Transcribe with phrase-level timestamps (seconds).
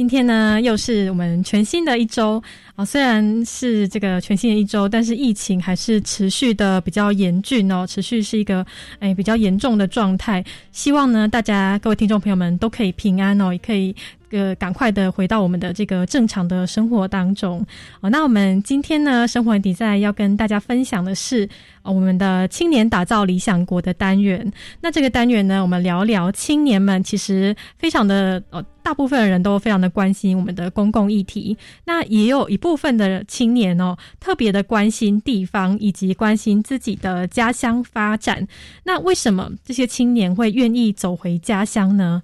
[0.00, 2.42] 今天呢，又是我们全新的一周。
[2.80, 2.84] 啊。
[2.84, 8.64] 虽然是这个全新的一周，但是疫情还是持续的比较严峻哦，持续是一个
[8.98, 10.44] 哎比较严重的状态。
[10.72, 13.94] 希望呢，大家各位听众朋友们都可以平安哦，也可以。
[14.32, 17.66] 呃，赶快的回到我们的这个正常的生活当中
[18.00, 18.08] 哦。
[18.08, 21.48] 那我们今天呢，生活比赛要跟大家分享的是
[21.82, 24.48] 我们的青年打造理想国的单元。
[24.80, 31.58] 那这个单元呢，我们聊聊青年们其实非常的哦，大部分人都非常的关心我们的公共议题。
[31.84, 38.46] 那也有一部部分的青年哦，特别的关心地方以及关心自己的家乡发展。
[38.84, 42.22] 那为什么这些青年会愿意走回家乡呢？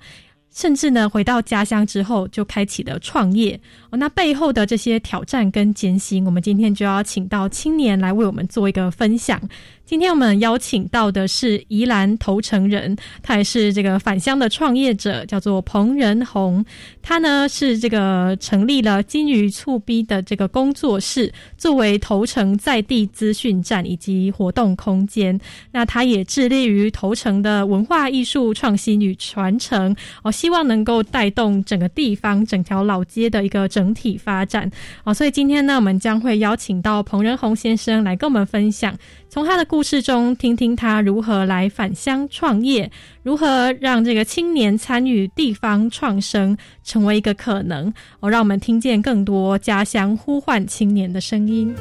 [0.55, 3.99] 甚至呢，回到家乡之后就开启了创业哦。
[3.99, 9.41] 那背后的这些挑战跟艰辛，我们今天就要请到青年来为我们做一个分享。
[9.87, 16.65] 今天我们邀请到的是宜兰头城人，他也是这个返乡的创业者，叫做彭仁宏。
[17.01, 25.39] 他呢是这个成立了金鱼醋逼的这个工作室，作为头城在地资讯站以及活动空间。
[25.71, 29.95] 那他也致力于头城的文化艺术创新与传承，
[30.25, 34.69] 哦，希望能够带动整个地方整条老街的一个整体发展。
[35.05, 38.93] 哦，所以今天呢，我们将会邀请到彭仁宏先生来跟我们分享。
[39.29, 42.91] 从他的故事中听听他如何来返乡创业，
[43.23, 47.93] 如何让这个青年参与地方创生成为一个可能。
[48.21, 51.75] 哦，让我们听见更多家乡呼唤青年的声音。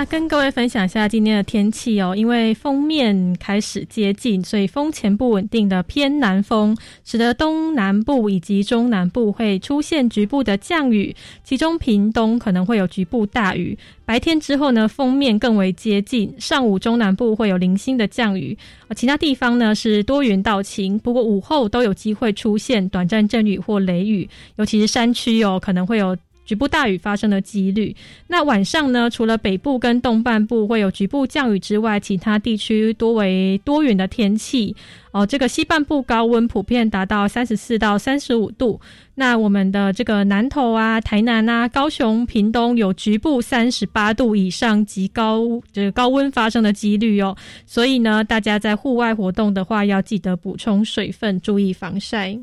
[0.00, 6.74] 那跟各位分享一下今天的天气哦，因为封面开始接近，所以风前不稳定的偏南风，
[7.04, 13.76] 使得东南部以及中南部会出现局部的降雨，其中屏东可能会有局部大雨。
[14.06, 18.56] 白天之后呢，封面更为接近，上午中南部会有零星的降雨，
[18.96, 26.16] 其他地方呢是多云到晴，不过午后都有机会出现短暂阵雨或雷雨，尤其是山区哦，可能会有。
[26.44, 27.94] 局部大雨发生的几率。
[28.26, 29.08] 那晚上呢？
[29.08, 34.74] 除了北部跟东半部会有局部降雨之外，其他地区多为多云的天气。
[35.12, 38.80] 哦，这个西半部高温普遍达到三十四到三十五度。
[39.16, 47.36] 那我们的这个南投啊、台南啊、高雄、屏东有局部三十八度以上极高这个高温发生的几率哦。
[47.66, 52.38] 所以呢，大家在户外活动的话，要记得补充水分，注意防晒。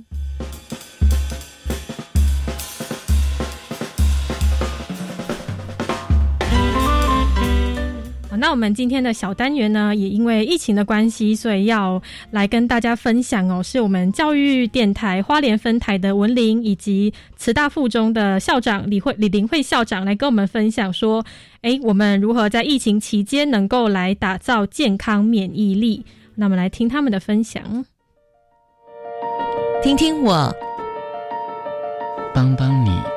[8.39, 21.25] 那我们今天的小单元呢，也因为疫情的关系，所以要来跟大家分享哦，是我们教育电台花莲分台的文林以及慈大附中的校长李慧李林慧校长来跟我们分享说，
[21.61, 26.05] 哎，我们如何在疫情期间能够来打造健康免疫力？
[26.35, 27.85] 那我们来听他们的分享，
[29.81, 30.55] 听听我，
[32.33, 33.16] 帮帮你。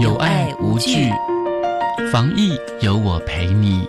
[0.00, 1.10] 有爱无惧，
[2.10, 3.86] 防疫有我陪你。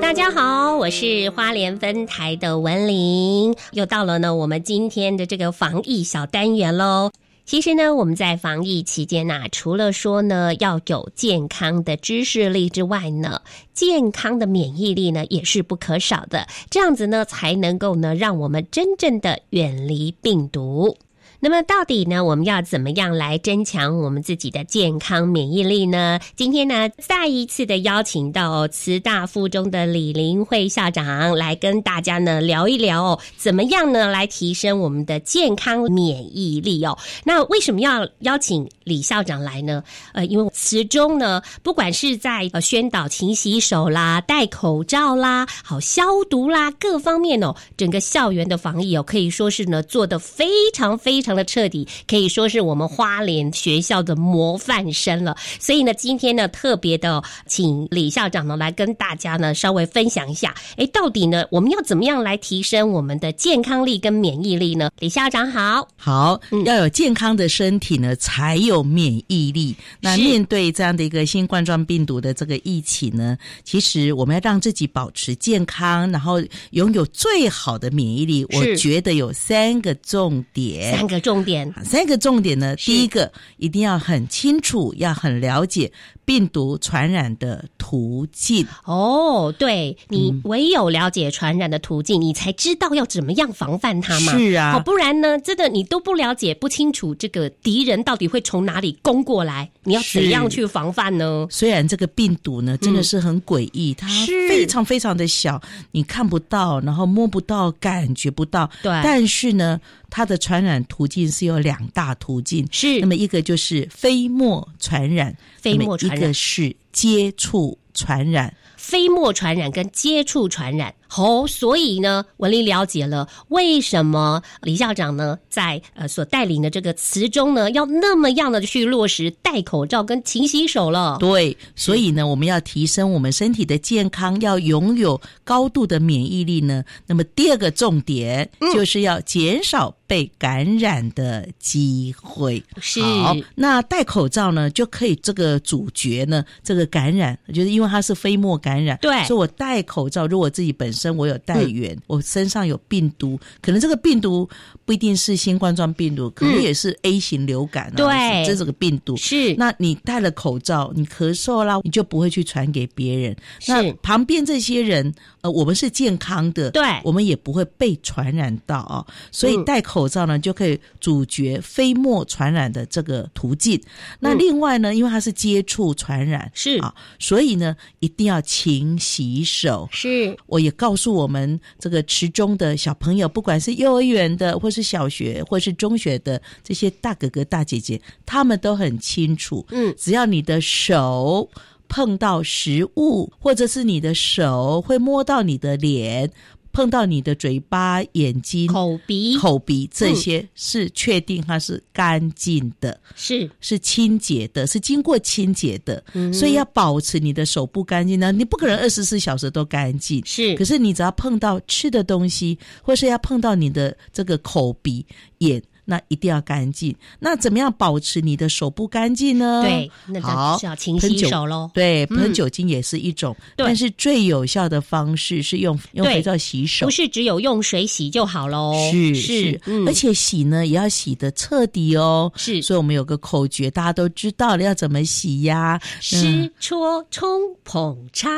[0.00, 7.10] 大家好，我是花莲分台的文玲，又到了呢我们今天的这个防疫小单元喽。
[7.44, 13.42] 其实呢，我们在防疫期间呐，除了说呢要有健康的知识力之外呢，
[13.74, 16.46] 健康的免疫力呢也是不可少的。
[16.70, 20.96] 这样子呢，才能够呢让我们真正的远离病毒。
[21.42, 26.20] 那么到底呢，我们要怎么样来增强我们自己的健康免疫力呢？
[26.36, 36.98] 今天呢，再一次的邀请到慈大附中的李林慧校长来跟大家呢聊一聊哦，怎么样呢来提升我们的健康免疫力哦？
[37.24, 39.84] 那为什么要邀请李校长来呢？
[40.12, 55.36] 呃，因为慈中呢，不管是在呃宣导勤洗手啦、戴口罩啦、好消毒啦各方面哦，整个校园的防疫哦，可以说是呢做的非常非常的彻底，可以说是我们花莲学校的模范生了。
[55.60, 64.90] 所以呢，今天呢特别的请李校长呢来跟大家呢稍微分享一下，哎，到底呢我们要怎么样来提升我们的健康力跟免疫力呢？
[64.98, 69.74] 李校长好，好，嗯要有健康的身体呢，才有免疫力。
[70.00, 78.44] 那面对这样的一个新冠状病毒的这个疫情呢，其实我们要让自己保持健康，然后拥有最好的免疫力。
[78.50, 80.96] 我觉得有三个重点。
[80.96, 85.90] 三个重点三个重点呢，第一个一定要很清楚，要很了解
[86.30, 88.64] 病毒传染的途径。
[88.84, 94.38] 哦，对你嗯唯有了解传染的途径，你才知道要怎么样防范它嘛。
[94.38, 101.48] 是啊哦，不然呢，真的你都不了解、不清楚这个敌人到底会从哪里攻过来，你要怎是样去防范呢？
[101.50, 104.06] 虽然这个病毒呢真的是很诡异，它
[104.48, 105.60] 非常非常的小，
[105.90, 108.70] 你看不到，然后摸不到，感觉不到。
[108.84, 109.80] 对但是呢，
[110.10, 113.00] 它的传染途径是有两大途径，是。
[113.00, 116.18] 那么一个就是飞沫传染，飞沫传染。
[116.18, 118.52] 那么一个是接触传染。
[118.80, 120.94] 飞沫传染跟接触传染。
[121.16, 131.16] 哦，所以呢，文丽了解了为什么李校长呢在呃所带领的这个词中呢，要那么样的去落实戴口罩跟勤洗手了。
[131.18, 136.84] 对，所以呢，我们要提升我们身体的健康，要拥有高度的免疫力呢。
[137.06, 142.62] 那么第二个重点嗯就是要减少被感染的机会。
[142.80, 149.24] 是好，那戴口罩呢，就可以这个主角呢这个感染，就是因为它是飞沫感染，对。
[149.24, 154.48] 所以我戴口罩，如果自己本身我有带源，我身上有病毒，可能这个病毒
[154.84, 158.44] 不一定是新冠状病毒，可能也是 A 型流感啊，对。
[158.46, 159.16] 这是个病毒。
[159.16, 159.54] 是。
[159.54, 163.36] 那你戴了口罩，你咳嗽啦，你就不会去传给别人。
[163.58, 163.72] 是。
[163.72, 166.82] 那旁边这些人，呃，我们是健康的，对。
[167.04, 173.80] 我们也不会被传染到啊、所以嗯戴口罩呢，就可以阻绝飞沫传染的这个途径。
[174.18, 174.38] 那嗯。
[174.38, 176.78] 另外呢，因为它是接触传染，是。
[176.80, 178.59] 啊，所以呢，一定要勤
[178.98, 179.88] 洗手。
[179.92, 180.36] 是。
[180.46, 189.94] 我也告诉我们这个池中的小朋友，不管是幼儿园的，或是小学，或是中学的这些大哥哥大姐姐，他们都很清楚，嗯。
[189.96, 191.48] 只要你的手
[191.88, 196.30] 碰到食物，或者是你的手会摸到你的脸，
[196.72, 203.00] 碰到你的嘴巴、眼睛、口鼻口鼻这些，是确定它是干净的。
[203.14, 208.30] 是是清洁的，是经过清洁的，嗯所以要保持你的手不干净呢。
[208.32, 215.04] 你不可能二十四小时都干净，是可是你只要碰到吃的东西，或是要碰到你的这个口鼻
[215.38, 216.94] 眼，那一定要干净。
[217.18, 219.62] 那怎么样保持你的手不干净呢？
[219.64, 221.68] 对，那好就是要勤洗手喽。
[221.74, 226.90] 对，嗯喷酒精也是一种，对但是最有效的方式是用用肥皂洗手不。
[226.92, 232.30] 是只有用水洗就好喽，是是，嗯而且洗呢也要洗的彻底哦。
[232.36, 235.80] 是所以我们有个口诀，大家都知道了，要怎么洗呀？
[236.00, 238.28] 湿搓冲捧擦，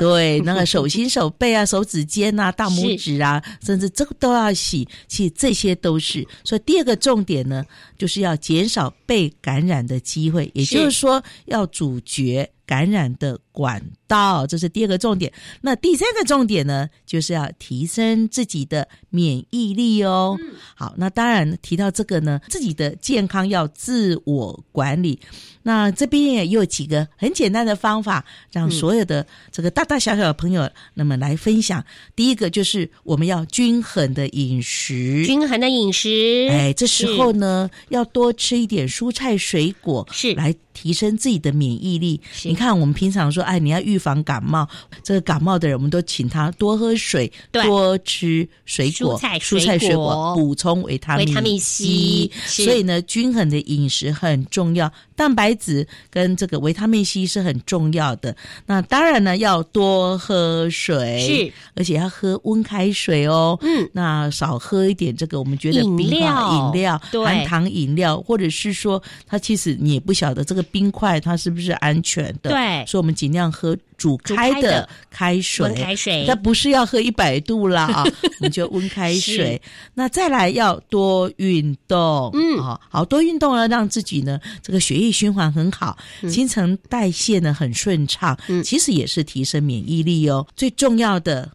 [0.00, 4.88] 对，那个手心、手背啊、手指尖啊、大拇指啊，甚至这个都要洗。
[5.06, 6.26] 其实这些都是。
[6.42, 7.62] 所以第二个重点呢，
[7.98, 15.32] 就是要减少被感染的机会，也就是说要阻绝感染的管道，这是第二个重点。
[15.60, 20.38] 那第三个重点呢，就是要提升自己的免疫力哦。
[20.76, 25.18] 好，那当然提到这个呢，自己的健康要自我管理。
[25.64, 31.84] 那这边也有几个很简单的方法，让所有的这个大大小小的朋友，那么来分享。
[32.14, 35.24] 第一个就是我们要均衡的饮食。
[35.26, 42.20] 均衡的饮食，哎，这时候呢，要多吃一点蔬菜水果，是来提升自己的免疫力。
[42.32, 44.68] 是你看，我们平常说，哎，你要预防感冒，
[45.02, 58.36] 这个感冒的人，我们都请他多喝水，多吃水果、蔬菜蔬菜、水果，补充维他命维他命 C，所以呢，均衡的饮食很重要，蛋白质跟这个维他命 C 是很重要的。
[58.66, 63.58] 那当然呢，要多喝水，是，而且要喝温开水哦。
[63.62, 66.50] 嗯，那少喝一点这个我们觉得饮料。
[66.50, 67.24] 饮料、对。
[67.24, 75.66] 含糖饮料，或者是说它其实你也不晓得这个冰块它是不是安全的的，对所以我们尽量喝煮开的的开水。
[75.66, 79.60] 温开水它不是要喝一百度啦 啊，我们就温开水。
[79.94, 85.96] 那再来要多运动，嗯啊，好多运动呢，让自己呢这个血液循环很好，
[86.28, 90.46] 新陈代谢呢很顺畅，嗯其实也是提升免疫力哦。
[90.56, 91.50] 最重要的。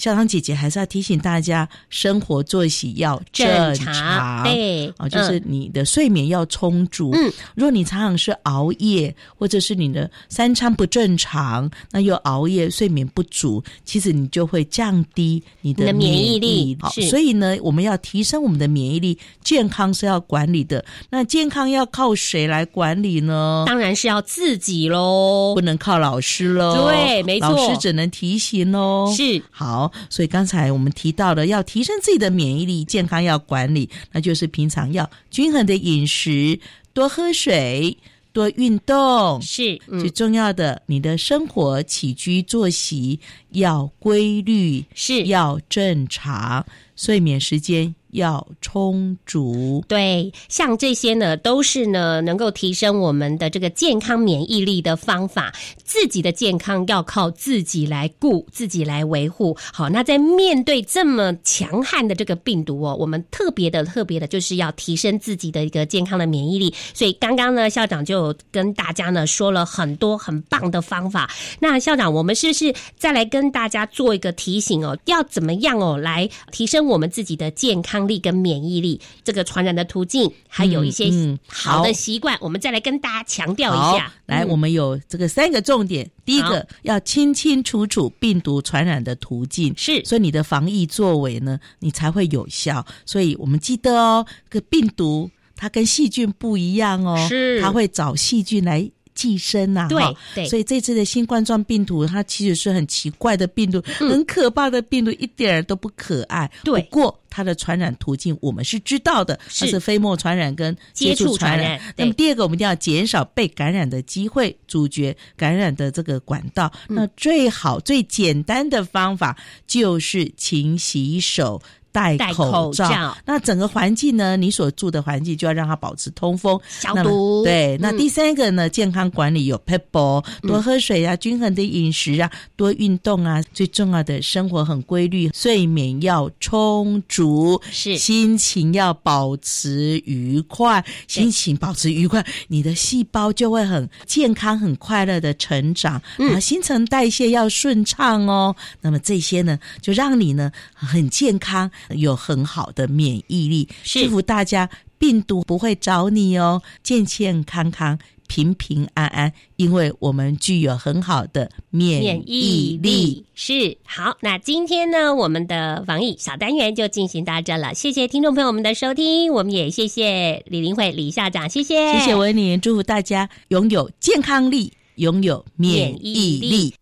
[0.00, 7.10] 校长姐姐还是要提醒大家，生活作息要正正常，对啊，就是你的睡眠要充足。
[7.12, 16.76] 嗯，如果你常常是熬夜，或者是你的三餐不正常，那又熬夜睡眠不足，其实你就会降低你的免疫力
[17.08, 20.82] 所以呢，我们要提升我们的免疫力，健康是要管理的。
[21.10, 23.64] 那健康要靠谁来管理呢？
[23.66, 25.60] 当然是要自己喽不。
[25.60, 29.12] 能靠老师喽，对没错老师只能提醒喽。
[29.14, 36.58] 是好，所以刚才我们提到了，要提升自己的免疫力，健康要管理，那就是平常要均衡的饮食，
[36.92, 37.96] 多喝水，
[38.32, 39.40] 多运动。
[39.42, 43.18] 是，最嗯，重要的，你的生活起居作息
[43.50, 46.64] 要规律，是要正常，
[46.96, 49.84] 睡眠时间要充足。
[49.88, 55.52] 对，像这些呢，都是呢能够提升我们的这个健康免疫力的方法。
[55.84, 59.56] 自己的健康要靠自己来顾，自己来维护。
[59.72, 66.72] 好，那在面对这么强悍的这个病毒哦，我们特别的特别的就是要提升自己的一个健康的免疫力。
[66.94, 71.28] 所以刚刚呢，校长就跟大家呢说了很多很棒的方法。
[71.58, 74.96] 那校长，我们是不是再来跟大家做一个提醒哦？
[75.06, 79.00] 要怎么样哦来提升我们自己的健康力跟免疫力？
[79.24, 81.10] 这个传染的途径，还有一些
[81.46, 84.12] 好的习惯，我们再来跟大家强调一下。
[84.26, 86.10] 来，嗯我们有这个三个重点。
[86.24, 92.86] 第一个要清清楚楚病毒传染的途径，是所以你的防疫作为呢，你才会有效。
[93.04, 98.90] 所以我们记得哦，这个病毒它跟细菌不一样哦，是它会找细菌来。
[99.20, 100.02] 寄生呐、对
[100.34, 100.48] 对。
[100.48, 106.50] 所以这次的新冠状病毒，它其实是很奇怪的病毒，很可怕的病毒，一点儿都不可爱。
[106.64, 116.72] 不过它的传染途径我们是知道的，它是是飞沫传染跟接触触传传染那么第二个，我们一定要减少被感染的机会，阻绝感染的这个管道。
[116.88, 116.96] 嗯。
[116.96, 119.36] 那最好、最简单的方法
[119.66, 121.60] 就是勤洗手。
[121.92, 124.36] 戴戴口口罩那整个环境呢？
[124.36, 128.68] 你所住的环境就要让它保持通风、消毒对，那嗯第三个呢？
[128.68, 133.42] 健康管理有 pebble，多喝水啊，均衡的饮食啊，多运动啊。
[133.52, 148.54] 最重要的，生活很规律，睡眠要充足，是心情要保持愉快，心情保持愉快，你的细胞就会很健康、很快乐的成长，嗯然后新陈代谢要顺畅哦。
[148.80, 153.68] 那么这些呢，就让你呢很健康，有很好的免疫力。
[153.82, 154.68] 是祝福大家
[154.98, 157.98] 病毒不会找你哦，健健康康。
[158.32, 163.26] 平平安安，因为我们具有很好的免免疫疫力力。
[163.34, 167.74] 是好，那今天呢，我们的防疫小单元就进行到这了。
[167.74, 176.74] 谢谢听众朋友们的收听，我们也谢谢李林慧李校长，谢谢，谢谢文林，祝福大家拥有健康力，拥有免疫免疫力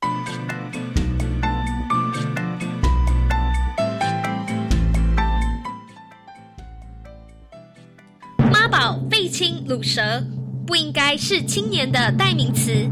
[9.68, 10.00] 卤蛇
[10.66, 12.88] 不应该是青年的代名词。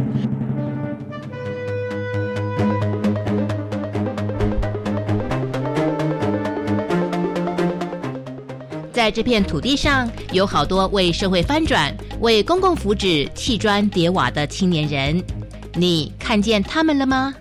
[8.93, 15.25] 在这片土地上，有好多为社会翻转、为公共福祉砌砖叠瓦的青年人，
[15.73, 17.33] 你看见他们了吗？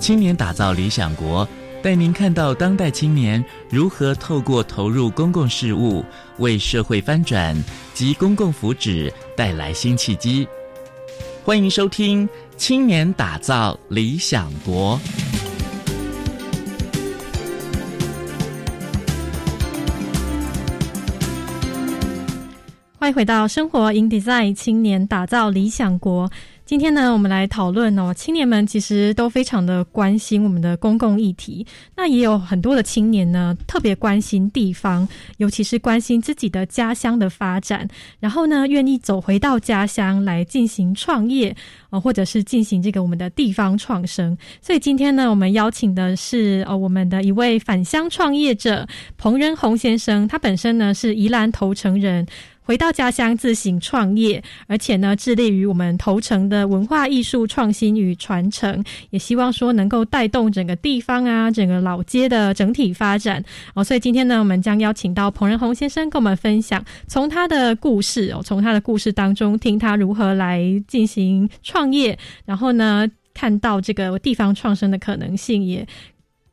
[0.00, 1.46] 青年打造理想国，
[1.86, 6.04] 带您看到当代青年如何透过投入公共事务，
[6.38, 7.56] 为社会翻转
[7.94, 10.44] 及公共福祉带来新契机。
[11.44, 14.98] 欢迎收听《青年打造理想国》。
[22.98, 26.28] 欢迎回到生活 in design 青年打造理想国。
[26.66, 31.64] 今天呢，我们来讨论哦，青年们其实都非常的关心我们的公共议题。
[31.94, 37.86] 那也有很多的青年呢，特别关心地方，尤其是关心自己的家乡的发展。
[38.18, 41.54] 然后呢，愿意走回到家乡来进行创业，
[41.90, 44.36] 呃，或者是进行这个我们的地方创生。
[44.60, 48.84] 所以今天呢，我们邀请的是呃我们的一位返乡创业者
[49.16, 52.26] 彭仁宏先生，他本身呢是宜兰头城人。
[52.66, 63.42] 回到家乡自行创业，而且呢，致力于我们头城的文化艺术创新与传承，也希望说能够带动整个地方啊，整个老街的整体发展
[63.74, 63.84] 哦。
[63.84, 75.86] 所以今天呢，我们将邀请到彭仁宏先生跟我们分享，从他的故事哦，从他的故事当中听他如何来进行创业，然后呢，看到这个地方创生的可能性也。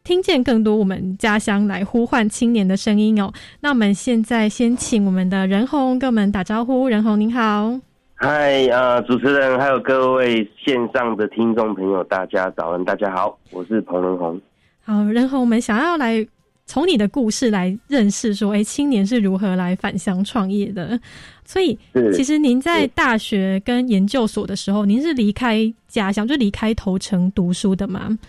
[0.03, 3.31] 听见更多我们家乡来呼唤青年的声音哦。
[3.62, 6.89] 那我们现在先请我们的任红跟我们打招呼。
[6.89, 7.79] 任红您好，
[8.15, 14.39] 嗨啊，主持人还有各位线上的听众朋友，大家早安，大家好，我是彭仁红。
[14.83, 16.27] 好，任红，我们想要来
[16.65, 21.00] 从你的故事来认识说，哎，青年是如何来返乡创业的。
[21.45, 21.79] 所以，
[22.13, 28.19] 其实您在大学跟研究所的时候，您是离开家乡，就离开头城读书的吗？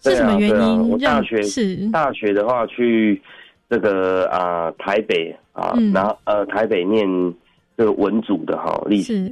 [0.00, 0.88] 是什么原因？
[0.88, 1.88] 我大学是？
[1.90, 3.20] 大学的话，去
[3.68, 7.06] 这个啊台北啊，然后呃台北念
[7.76, 9.30] 这个文组的哈历史，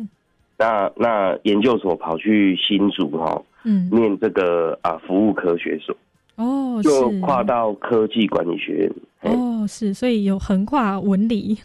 [0.58, 5.96] 那那研究所跑去新竹哈，嗯，念这个啊服务科学所。
[6.34, 8.92] 哦，就跨到科技管理学院
[9.22, 11.56] 哦，是，所以有横跨文理，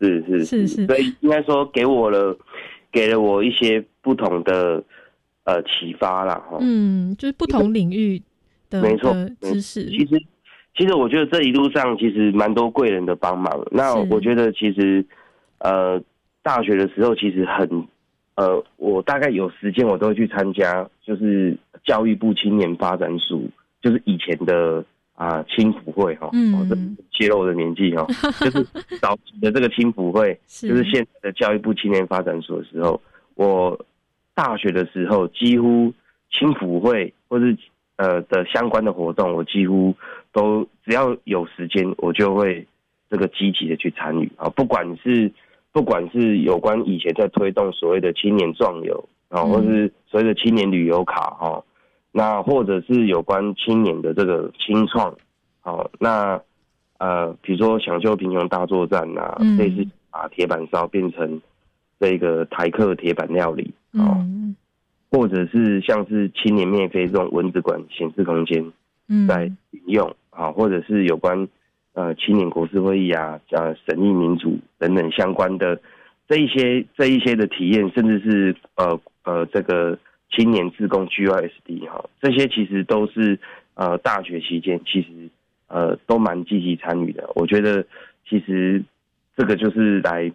[0.00, 0.44] 是是。
[0.44, 2.36] 是是，所以应该说给我了，
[2.92, 4.82] 给了我一些不同的。
[5.44, 8.20] 呃，启发了哈，嗯，就是不同领域
[8.70, 9.84] 的没错知识。
[9.90, 10.18] 其实，
[10.74, 13.52] 其实我觉得这一路上其实蛮多贵人的帮忙。
[13.70, 15.04] 那我觉得其实，
[15.58, 16.00] 呃，
[16.42, 17.86] 大学的时候其实很，
[18.36, 23.46] 呃，我大概有时间我都会去参加，就是教育部青年发展署，
[23.82, 24.82] 就是以前的
[25.14, 28.06] 啊青辅会哈，嗯，泄露的年纪哈，
[28.40, 28.66] 就是
[28.98, 32.98] 早期的这个青辅会，就是现在的教育部青年发展所的时候，
[33.34, 33.78] 我。
[34.34, 35.92] 大学的时候，几乎
[36.30, 37.56] 青辅会或是
[37.96, 39.94] 呃的相关的活动，我几乎
[40.32, 42.66] 都只要有时间，我就会
[43.08, 44.48] 这个积极的去参与啊。
[44.50, 45.30] 不管是
[45.72, 51.62] 不管是有关以前在推动所谓的青年壮游啊，或是所谓的青年旅游卡哈，
[52.10, 55.14] 那或者是有关青年的这个青创，
[55.60, 56.40] 好，那
[56.98, 61.40] 呃，比如说抢救贫穷大作战呐，类似把铁板烧变成
[62.00, 63.72] 这个台客铁板料理。
[63.94, 64.26] 哦，
[65.10, 68.72] 或者是像是青年面飞这种蚊子馆显示空间，
[69.08, 69.26] 嗯。
[69.28, 71.46] 在引用啊，或者是有关
[71.92, 75.80] 呃青年国事会议啊、呃审议民主等等相关的
[76.28, 79.98] 这一些这一些的体验，甚至是呃呃这个
[80.30, 83.38] 青年自贡 GYSD 哈，这些其实都是
[83.74, 85.08] 呃大学期间其实
[85.68, 87.30] 呃都蛮积极参与的。
[87.36, 87.86] 我觉得
[88.28, 88.82] 其实
[89.36, 90.32] 这个就是来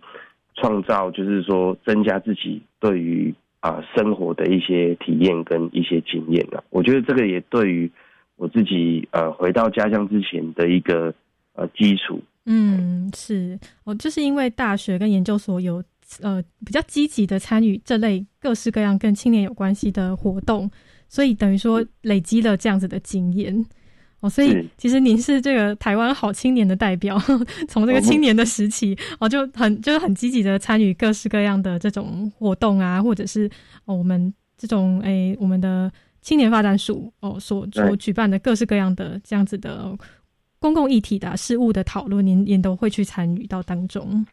[0.56, 7.92] 创造，就是说增加自己对于啊，生活的一些体验跟一些经验啊，我觉得这个也对于
[8.38, 11.14] 我自己呃回到家乡之前的一个
[11.54, 12.22] 呃基础。
[12.46, 15.84] 嗯，是我就是因为大学跟研究所有
[16.22, 20.72] 呃比较积极的参与这类各式各样跟青年有关系的活动，
[21.08, 23.66] 所以等于说累积了这样子的经验。
[24.22, 27.18] 哦，所以其实您是这个台湾好青年的代表，
[27.70, 33.50] 从这个青年的时期哦，就很就是很积极的参与各式各样的这种活动啊，或者是
[33.86, 39.98] 哦我们这种诶我们的青年发展署哦所所举办的各式各样的这样子的
[40.60, 44.26] 公共议题的事务的讨论，您您都会去参与到当中。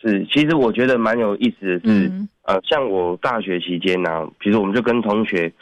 [0.00, 2.12] 是，其实我觉得蛮有意思的是，
[2.44, 5.52] 呃，像我大学期间呢，比如我们就跟同学，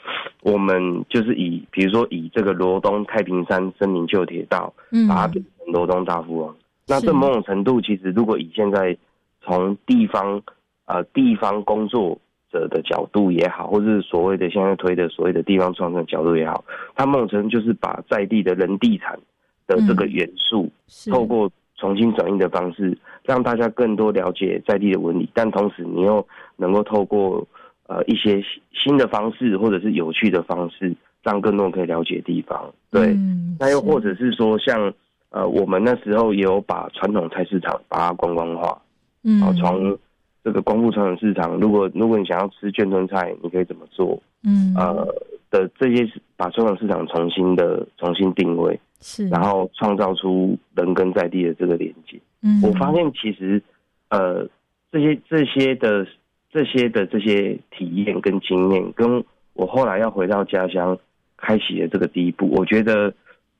[0.42, 6.56] 我们就是以，比如说以这个罗东太平山森林旧铁道，嗯，把它变成罗东大富翁。
[6.86, 8.96] 那这某种程度，其实如果以现在
[9.42, 10.40] 从地方
[10.86, 12.18] 呃地方工作
[12.50, 16.64] 者的角度也好，或者是所谓的现在推的所谓的地方创生角度也好，
[16.94, 19.20] 它某种程度就是把在地的人地产
[19.66, 20.72] 的这个元素，
[21.10, 22.96] 透过重新转移的方式。
[23.22, 26.26] 让大家更多了解在地的纹理，但同时你又
[26.60, 27.46] 能够透过
[27.88, 28.40] 呃一些
[28.72, 32.72] 新的方式或者是有趣的方式，让更多人可以了解地方。
[32.90, 33.16] 对，
[33.58, 34.92] 那又或者是说，像
[35.30, 38.80] 呃我们那时候也有把传统菜市场把它观光化，
[39.24, 39.98] 嗯，从
[40.44, 44.20] 这个光复传统市场，如果如果你想要吃卷墩菜，你可以怎么做？
[44.44, 45.06] 嗯，呃
[45.50, 52.18] 的这些把传统市场重新的重新定位，是，然后创造出人跟在地的这个连接。
[52.42, 53.62] 嗯，我发现其实，
[54.08, 54.48] 呃，
[54.90, 56.06] 这些这些的
[56.52, 60.98] 这些的这些体验跟经验，跟我后来要回到家乡
[61.36, 63.14] 开启的这个第一步，我觉得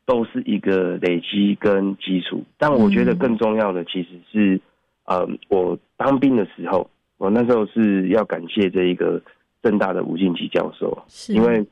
[0.05, 2.43] 都是一个累积跟基础。
[2.59, 4.61] 但我觉得更重要的其实是，
[5.05, 9.23] 呃，我当兵的时候，我那时候是要感谢这一个
[9.63, 11.65] 正大的吴敬吉教授，因为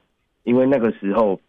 [0.44, 1.40] 因为那个时候，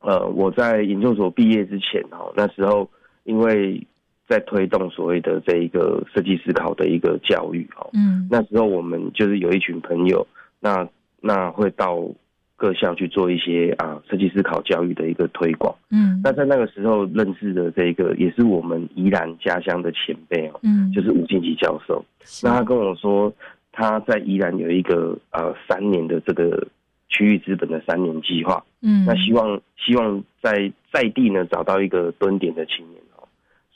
[0.00, 2.88] 呃，我在研究所毕业之前哈，那时候
[3.24, 3.84] 因为。
[4.30, 7.90] 在推动所谓的这一个设计思考的一个教育哦。
[7.92, 10.24] 嗯，那时候我们就是有一群朋友，
[10.60, 10.88] 那
[11.20, 12.08] 那会到
[12.54, 15.74] 各校去做一些啊设计思考教育的一个推广。
[15.90, 22.04] 嗯，那在那个时候认识的这个也是我们宜兰家乡的前辈哦，嗯，就是吴敬吉教授。
[22.44, 23.32] 那他跟我说，
[23.72, 26.68] 他在宜兰有一个呃三年的这个
[27.08, 28.62] 区域资本的三年计划。
[28.82, 33.09] 嗯，那希望希望在在地呢找到一个蹲点的青年哦，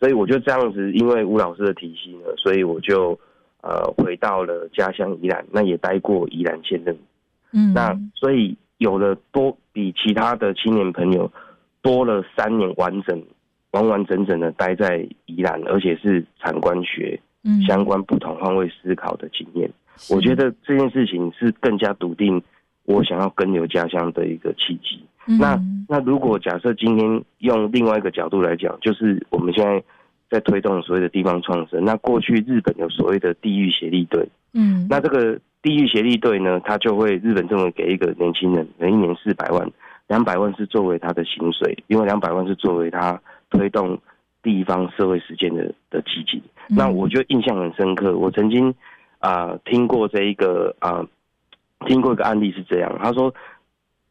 [0.05, 3.19] 所以我就这样子，因为吴老师的体系呢，所以我就
[3.63, 6.95] 呃回到了家乡宜兰，那也待过宜兰县任。
[7.55, 11.33] 嗯，那所以有了多比其他的青年朋友
[11.81, 13.19] 多了三年完整
[13.71, 19.71] 完完整整的待在宜兰，而且是产官学嗯相关不同换位思考的经验。
[20.11, 22.43] 我觉得这件事情是更加笃定
[22.85, 25.03] 我想要跟留家乡的一个契机。
[25.27, 29.83] 嗯那那如果假设今天用另外一个角度来讲，就是我们现在
[30.31, 31.85] 在推动所谓的地方创生。
[31.85, 39.71] 那过去日本有所谓的地域协力队，嗯，那这个地域协力队呢，他就会日本政府给一个年轻人，每一年四百万，
[40.09, 43.99] 两百万是作为他的薪水，因为两百万是作为他推动
[44.43, 46.41] 地方社会实践的的基金。
[46.69, 48.75] 嗯那我就印象很深刻，我曾经
[49.19, 51.05] 啊、听过这一个啊、
[51.87, 53.33] 听过一个案例是这样，他说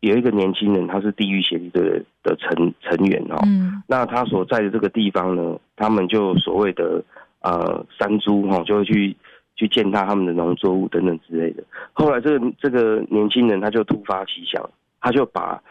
[0.10, 3.82] 有一个年轻人，他是地狱协力队的的成成员哦，嗯。
[3.88, 7.02] 那他所在的这个地方呢，他们就所谓的
[7.42, 9.16] 呃山猪哈、就会去
[9.56, 11.64] 去践踏他们的农作物等等之类的。
[11.94, 15.62] 后来这个这个年轻人他就突发奇想，他就把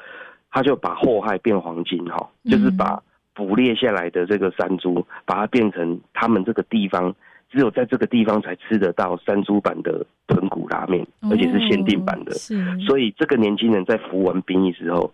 [0.50, 3.02] 他就把祸害变黄金哈、就是把
[3.34, 7.14] 捕猎下来的这个山猪，把它变成他们这个地方
[7.52, 12.32] 只有在这个地方才吃得到山猪版的豚骨拉面，而且是限定版的。
[12.32, 15.12] 哦是，所以这个年轻人在服完兵役之后，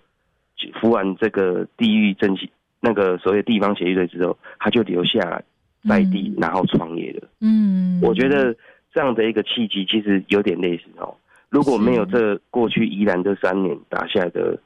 [0.80, 2.48] 服完这个地域政协
[2.80, 5.42] 那个所谓地方协议队之后，他就留下来
[5.88, 7.28] 在地，然后创业了。
[7.40, 8.54] 嗯，我觉得
[8.94, 11.12] 这样的一个契机其实有点类似哦。
[11.50, 14.56] 如果没有这过去宜兰这三年打下来的，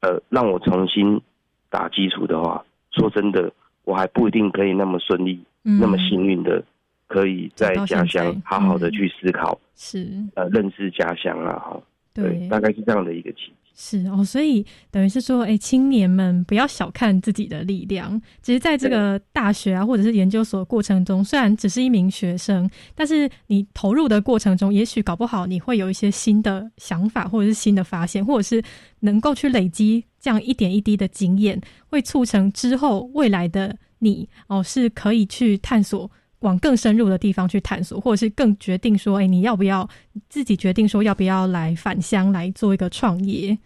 [0.00, 1.20] 呃，让我重新
[1.68, 3.52] 打基础的话，说真的，
[3.84, 6.62] 我还不一定可以那么顺利、嗯那么幸运的，
[7.10, 11.82] 可以在家乡好好的嗯去思考，是呃，认识家乡了，哈，
[12.14, 13.52] 对大概是这样的一个契机。
[13.74, 18.20] 是哦，所以等于是说，哎，青年们不要小看自己的力量。
[18.42, 28.62] 其实，在这个大学啊，或者是研究所过程中，虽然只是一名学生，但是你投入的过程中，也许搞不好你会有一些新的想法，或者是新的发现，或者是
[29.00, 36.10] 能够去累积这样一点一滴的经验，会促成之后未来的你哦，是可以去探索。
[36.40, 39.88] 往更深入的地方去探索，或者是更决定说，哎，你要不要
[40.28, 43.56] 自己决定说要不要来返乡来做一个创业？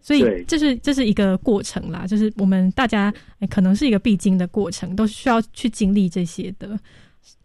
[0.00, 6.78] 所以对这是这是一个过程啦，就是我们大家、哎可能是一个必经的过程，都需要去经历这些的。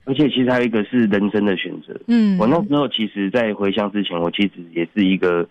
[0.05, 1.99] 而且其实还有一个是人生的选择。
[2.07, 5.45] 嗯，我那时候其实，在回乡之前，我其实也是一个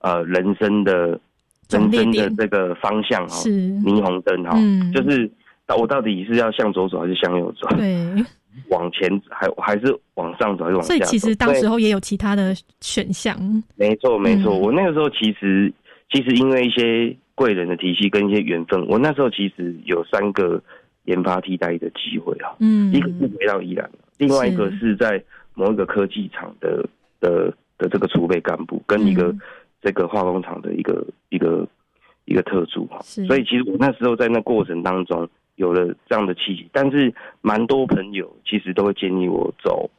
[0.00, 1.08] 呃人生的
[1.68, 5.30] 人生的这个方向哈、是霓虹灯哈、嗯就是
[5.76, 7.68] 我到底是要向左走还是向右走？
[7.76, 8.24] 对，
[8.70, 10.94] 往前还还是往上走还是往下走？
[10.94, 13.36] 所以其实当时候也有其他的选项。
[13.76, 15.72] 没错没错，嗯我那个时候其实
[16.10, 20.62] 其实因为一些贵人的体系跟一些缘分，我那时候其实有三个
[21.04, 22.56] 研发替代的机会啊。
[22.60, 25.22] 嗯，一个是回到宜兰，另外一个是在
[25.54, 26.84] 某一个科技厂的
[27.20, 29.40] 的的这个储备干部，跟一个嗯
[29.80, 31.66] 这个化工厂的一个一个
[32.24, 32.98] 一个特助哈。
[33.02, 39.90] 是所以其实我那时候在那过程当中有了这样的契机，但是蛮多朋友其实都会建议我走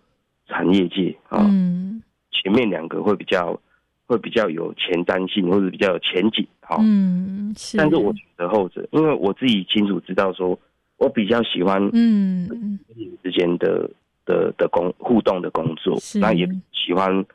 [0.47, 2.01] 产业界啊，嗯。
[2.31, 3.59] 前面两个会比较
[4.05, 6.77] 会比较有前瞻性或者比较有前景哈。
[6.79, 10.57] 嗯是，但是我选择后者，因为我自己清楚知道说，
[10.97, 12.79] 我比较喜欢嗯。
[13.21, 13.89] 之间的
[14.25, 17.25] 的的工互动的工作是，那也喜欢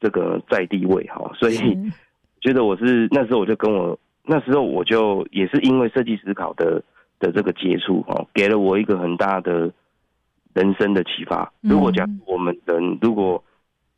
[0.00, 1.76] 这个在地位哈，所以
[2.40, 6.80] 觉得我是那时候我就跟我那时候我就也是因为设计思考的
[7.18, 9.72] 的这个接触哦，给了我一个很大的
[10.52, 11.52] 人生的启发。
[11.62, 13.42] 嗯如果讲我们人如果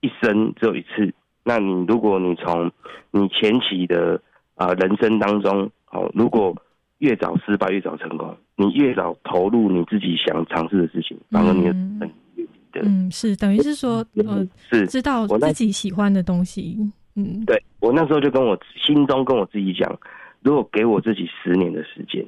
[0.00, 2.70] 一生只有一次，那你如果你从
[3.10, 4.20] 你前期的
[4.54, 6.54] 啊、人生当中，哦，如果
[6.98, 12.80] 越早失败越早成功，你越早投入你自己想尝试的事情，反而你的嗯人越低的。
[12.84, 16.78] 嗯是等于是说呃是知道自己喜欢的东西。
[17.16, 19.98] 嗯对我那时候就跟我心中跟我自己讲，
[20.40, 22.24] 如果给我自己十年的时间，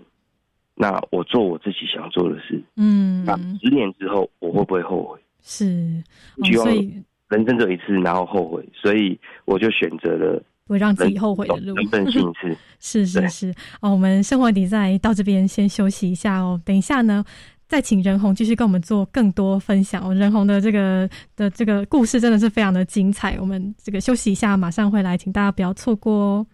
[0.80, 5.18] 那我做我自己想做的事，嗯那十年之后我会不会后悔？
[5.42, 6.00] 是，
[6.36, 11.74] 哦希望所以人生只有一次，然后后悔，所以我就选择了不会让自己后悔的路。
[11.74, 12.56] 人任性一次。
[12.78, 16.60] 是是是哦，我们生活底在到这边先休息一下哦。
[16.64, 17.24] 等一下呢，
[17.66, 20.14] 再请任红继续跟我们做更多分享。
[20.14, 23.36] 任红的这个的这个故事真的是非常的精彩。
[23.40, 26.46] 我们这个休息一下，马上回来，请大家不要错过哦。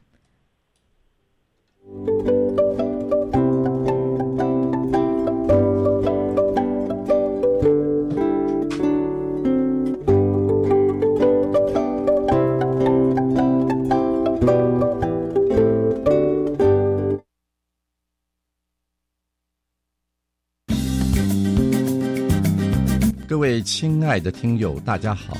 [23.27, 25.35] 各位亲爱的听友，大家好，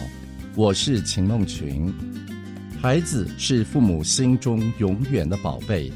[0.55, 1.93] 我是秦梦群。
[2.81, 5.93] 孩子是父母心中永远的宝贝，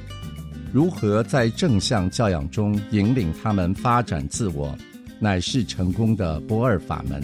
[0.71, 4.77] 如何在正向教养中引领他们发展自我，
[5.19, 7.23] 乃是成功的不二法门。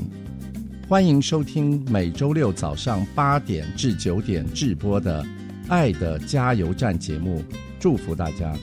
[0.89, 5.23] 欢迎收听每周六早上八点至九点直播的
[5.69, 7.45] 《爱的加油站》节目，
[7.79, 8.57] 祝福大家。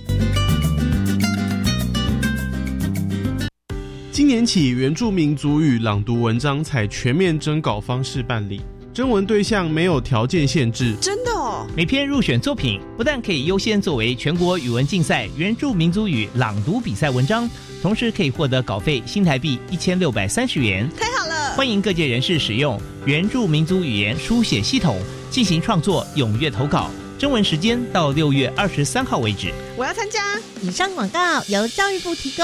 [4.12, 8.60] 今年起，原住民族语朗读文章采全面征稿方式办理，
[8.94, 10.94] 征文对象没有条件限制。
[11.00, 11.66] 真的哦！
[11.78, 17.50] 每篇入选作品不但可以优先作为全国语文竞赛原住民族语朗读比赛文章，
[17.82, 20.90] 同时可以获得稿费新台币一千六百三十元。
[21.00, 21.56] 太好了！
[21.56, 26.92] 欢迎各界人士使用原住民族语言书写系统进行创作，踊跃投稿。
[27.18, 29.54] 征文时间到六月二十三号为止。
[29.78, 30.20] 我要参加。
[30.62, 32.44] 以上广告由教育部提供。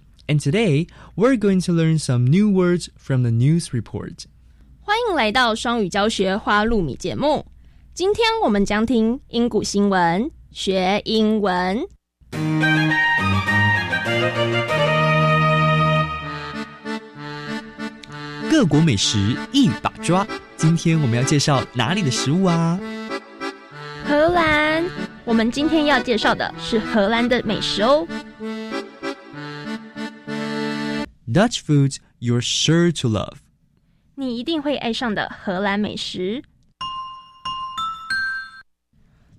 [0.31, 4.27] And today, we're going to learn some new words from the news report.
[4.79, 7.45] 欢迎来到双语教学花露米节目。
[7.93, 11.81] 今天我们将听英古新闻，学英文。
[18.49, 20.25] 各国美食一把抓。
[20.55, 22.79] 今天我们要介绍哪里的食物啊？
[24.05, 24.85] 荷兰，
[25.25, 28.07] 我们今天要介绍的是荷兰的美食哦。
[31.30, 33.38] Dutch foods you're sure to love.
[34.14, 36.42] 你一定会爱上的荷兰美食。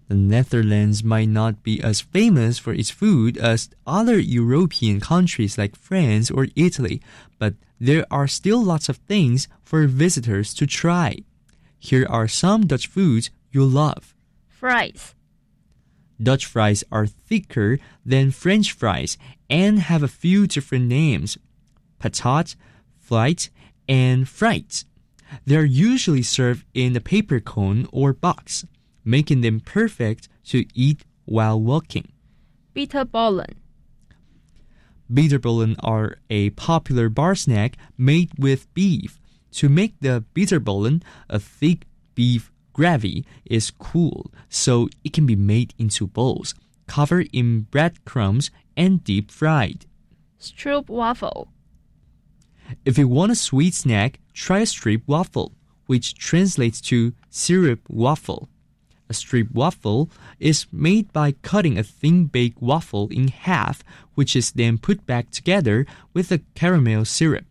[0.07, 5.75] The Netherlands might not be as famous for its food as other European countries like
[5.75, 7.01] France or Italy,
[7.37, 11.23] but there are still lots of things for visitors to try.
[11.77, 14.15] Here are some Dutch foods you'll love.
[14.47, 15.13] Fries.
[16.21, 19.17] Dutch fries are thicker than French fries
[19.49, 21.37] and have a few different names
[22.02, 22.56] patat,
[22.98, 23.50] flight,
[23.88, 24.84] and frites.
[25.46, 28.66] They're usually served in a paper cone or box,
[29.04, 32.12] making them perfect to eat while walking.
[32.74, 33.54] Bitterballen.
[35.12, 39.20] Bitterballen are a popular bar snack made with beef.
[39.52, 45.74] To make the bitterballen, a thick beef gravy is cooled so it can be made
[45.78, 46.54] into balls,
[46.86, 49.84] covered in breadcrumbs and deep fried.
[50.40, 51.48] Stroop waffle.
[52.85, 55.53] If you want a sweet snack, try a strip waffle,
[55.85, 58.49] which translates to syrup waffle.
[59.09, 63.81] A strip waffle is made by cutting a thin baked waffle in half,
[64.15, 67.45] which is then put back together with a caramel syrup.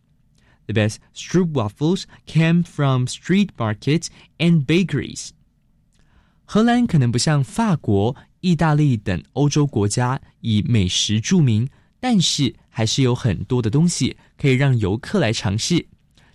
[0.67, 5.33] The best stroopwafels came from street markets and bakeries.
[6.45, 11.69] 荷兰可能不像法国、意大利等欧洲国家以美食着名，
[11.99, 15.86] 但是 还是有很多的东西可以让游客来尝试。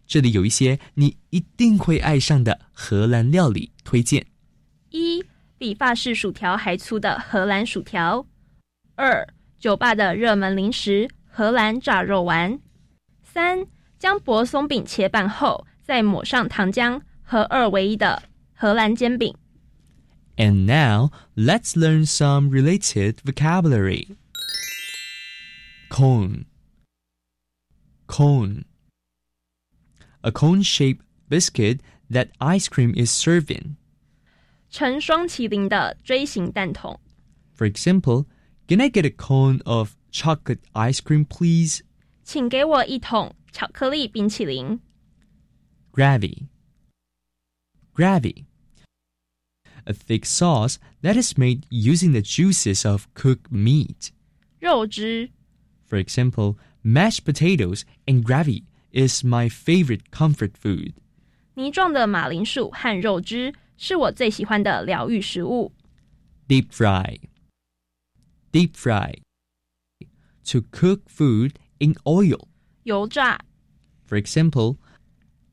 [0.07, 4.25] 这里有一些你一定会爱上的荷兰料理推荐：
[4.90, 5.25] 一、
[5.59, 8.25] 比法式薯条还粗的荷兰薯条；
[8.94, 9.27] 二、
[9.59, 12.61] 酒吧的热门零食荷兰炸肉丸；
[13.25, 13.66] 三、
[13.99, 18.22] 将薄松饼切半后再抹上糖浆，合二为一的
[18.55, 19.35] 荷兰煎饼。
[20.37, 24.16] And now let's learn some related vocabulary.
[25.90, 26.46] Cone.
[28.08, 28.66] Cone.
[30.24, 33.78] A cone-shaped biscuit that ice cream is served in.
[34.70, 37.00] 呈双麒麟的锥形蛋筒。
[37.56, 38.26] For example,
[38.68, 41.82] can I get a cone of chocolate ice cream, please?
[42.24, 44.80] 请给我一桶巧克力冰淇淋。
[45.92, 46.48] Gravy.
[47.94, 48.46] Gravy.
[49.84, 54.12] A thick sauce that is made using the juices of cooked meat.
[54.60, 55.32] 肉汁。
[55.86, 60.94] For example, mashed potatoes and gravy is my favorite comfort food.
[61.56, 65.74] 泥状的马铃薯和肉汁是我最喜欢的疗愈食物。
[66.48, 67.20] Deep fry.
[68.52, 69.22] Deep fry.
[70.46, 72.48] To cook food in oil.
[72.84, 73.40] 油炸。
[74.08, 74.78] For example,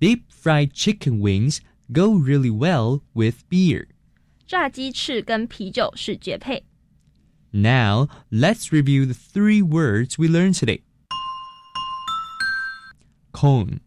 [0.01, 1.61] deep fried chicken wings
[1.93, 3.89] go really well with beer.
[4.47, 6.65] 炸鸡翅跟啤酒是绝配。
[7.53, 10.83] Now, let's review the three words we learned today.
[13.33, 13.81] Cone.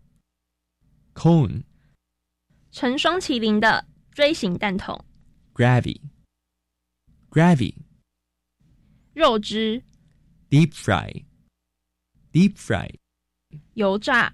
[1.13, 1.63] Cone.
[2.71, 5.03] 呈双麒麟的锥形蛋筒。
[5.53, 5.99] Gravy.
[7.29, 7.75] Gravy.
[9.13, 9.83] 肉汁。
[10.49, 11.25] Deep fry.
[12.31, 12.89] Deep fry.
[13.73, 14.33] 油炸。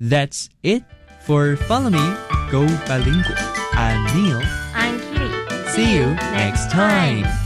[0.00, 0.82] That's it
[1.24, 2.16] for Follow Me,
[2.50, 3.36] Go Bilingual.
[3.74, 4.42] I'm Neil.
[4.74, 5.70] I'm Kitty.
[5.70, 7.45] See you next time.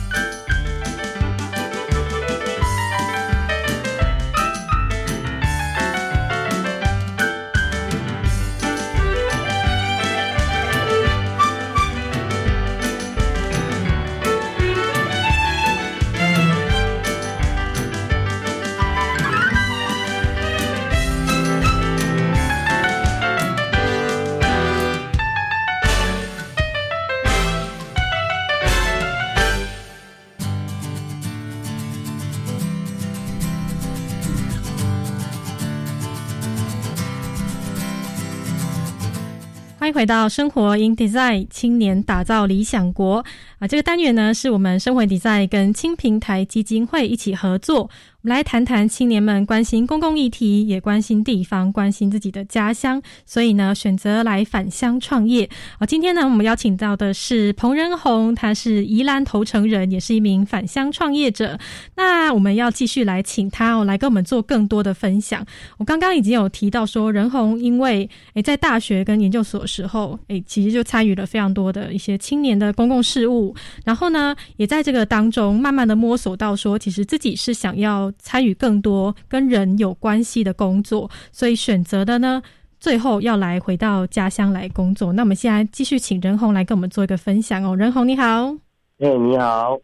[40.02, 43.24] 回到生活 in design 青年打造理想国。
[43.62, 43.68] 啊！
[43.68, 47.92] 这个单元呢，是我们生活 design 跟青平台基金会一起合作。
[48.24, 55.48] 我们来谈谈青年们关心公共议题，也关心地方，关心自己的家乡，所以呢，选择来返乡创业。
[55.80, 61.58] 啊，今天呢，我们邀请到的是彭仁宏，他是宜兰头城人，也是一名返乡创业者。
[61.96, 65.44] 那我们要继续来请他哦，来跟我们做更多的分享。
[65.78, 73.51] 我刚刚已经有提到说，仁宏因为诶在大学跟研究所时候，诶其实就参与了非常多的一些青年的公共事务，
[73.86, 82.42] 然后呢，也在这个当中慢慢的摸索到说，其实自己是想要参与更多跟人有关系的工作，所以选择的呢，
[82.80, 85.14] 最后要来回到家乡来工作。
[85.14, 88.56] 那我们现在继续请任红来跟我们做一个分享哦，任红你好。
[89.00, 89.80] 哎、你好。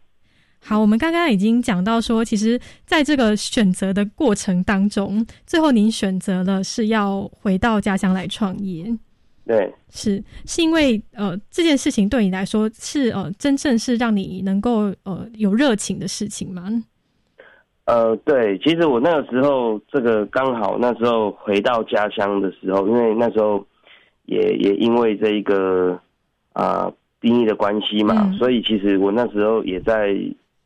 [0.60, 8.98] 好，我们刚刚已经讲到说，其实在这个选择的过程当中，最后您选择了是要回到家乡来创业。
[9.48, 16.70] 对，是是因为呃这件事情对你来说是呃真正是让你能够呃有热情的事情吗？
[17.86, 23.66] 呃，对，其实我那个时候，这个刚好那时候回到家乡的时候，因为那时候
[24.26, 25.98] 也也因为这一个
[26.52, 30.14] 啊兵役的关系嘛，嗯所以其实我那时候也在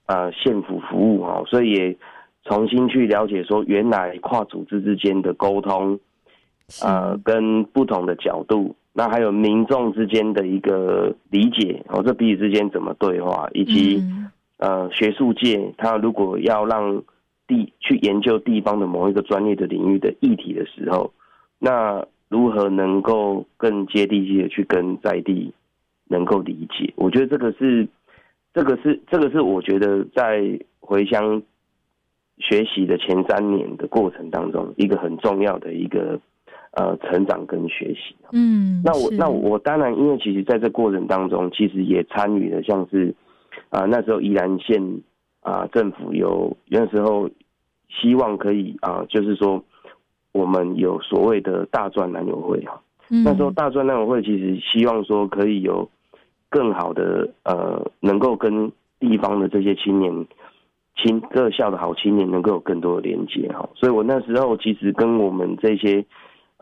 [0.07, 1.97] 啊县府服务哈，所以也
[2.45, 5.99] 重新去了解说，原来跨组织之间的沟通，
[6.81, 14.01] 呃，跟不同的角度，那还有民众之间的一个理解，哦，这彼此之间怎么对话，以及、
[14.57, 17.03] 呃学术界，他如果要让
[17.47, 21.11] 地去研究地方的某一个专业的领域的议题的时候，
[21.59, 25.51] 那如何能够更接地气的去跟在地
[26.07, 26.93] 能够理解？
[26.95, 27.87] 我觉得这个是，
[28.53, 31.41] 这个是，这个是我觉得在回乡
[32.37, 36.19] 学习的前三年的过程当中，一个很重要的一个
[36.71, 38.15] 呃成长跟学习。
[38.31, 43.13] 嗯，那我那我当然，因为其实在这过程当中，其实也参与了像是
[43.69, 44.81] 啊、那时候宜兰县
[45.41, 47.29] 啊、政府有那时候
[47.89, 49.63] 希望可以啊、就是说
[50.31, 52.81] 我们有所谓的大专男友会哈。
[53.09, 55.89] 嗯那时候大专男友会其实希望说可以有
[56.49, 60.25] 更好的呃，能够跟地方的这些青年
[60.95, 63.67] 青各校的好青年能够有更多的连接哈。
[63.75, 66.05] 所以我那时候其实跟我们这些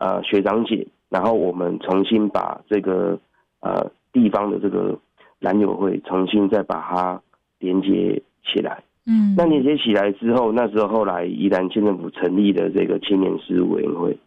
[0.00, 3.16] 呃学长姐，然后我们重新把这个
[3.60, 4.98] 呃地方的这个
[5.38, 7.20] 篮友会重新再把它
[7.60, 8.82] 连接起来。
[9.06, 14.18] 嗯，那连接起来之后，那时候后来宜兰县政府成立的这个青年事务委员会。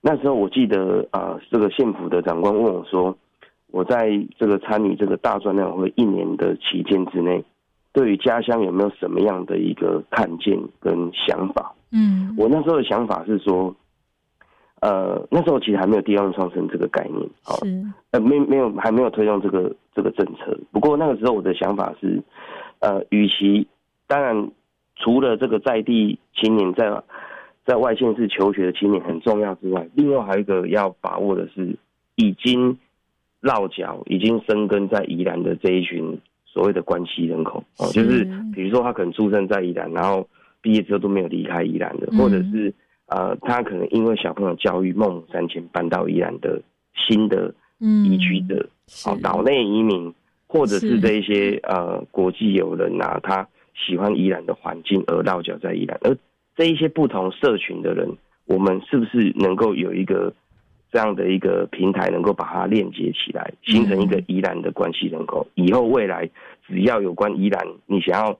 [0.00, 3.16] 那时候我记得啊、呃这个县府的长官问我说，
[3.70, 7.44] 我在这个参与这个大专两会一年的期间之内，
[7.92, 11.72] 对于家乡有没有什么样的一个看见跟想法？
[11.92, 13.74] 嗯，我那时候的想法是说，
[14.82, 20.58] 呃，那时候其实还没有地方创生这个概念，好、是呃，没没有还没有推动这个这个政策。
[20.72, 22.20] 不过那个时候我的想法是，
[22.80, 23.64] 呃，与其
[24.08, 24.50] 当然
[24.96, 27.00] 除了这个在地青年在
[27.64, 31.76] 在外县市求学的青年很重要之外，另外还有一个要把握的是，
[32.16, 32.76] 已经
[33.38, 40.28] 落脚、已经生根在宜兰的这一群所谓的关系人口哦，就是比如说他可能出生在宜兰，然后
[40.60, 42.74] 毕业之后都没有离开宜兰的，嗯或者是
[43.06, 46.62] 呃，他可能因为小朋友教育孟母三迁搬到宜兰的
[46.94, 48.04] 新的嗯。
[48.04, 48.68] 移居者，
[49.04, 50.14] 好、岛内移民，
[50.46, 51.00] 或者是是。
[51.00, 56.16] 这一些呃国际友人啊，他喜欢宜兰的环境而落脚在宜兰，而
[56.54, 58.08] 这一些不同社群的人，
[58.44, 60.32] 我们是不是能够有一个
[60.90, 65.46] 这样的一个平台，能够把它链接起来，形成一个宜兰的关系人口？
[65.54, 66.28] 以后未来
[66.66, 68.38] 只要有关宜兰，你想要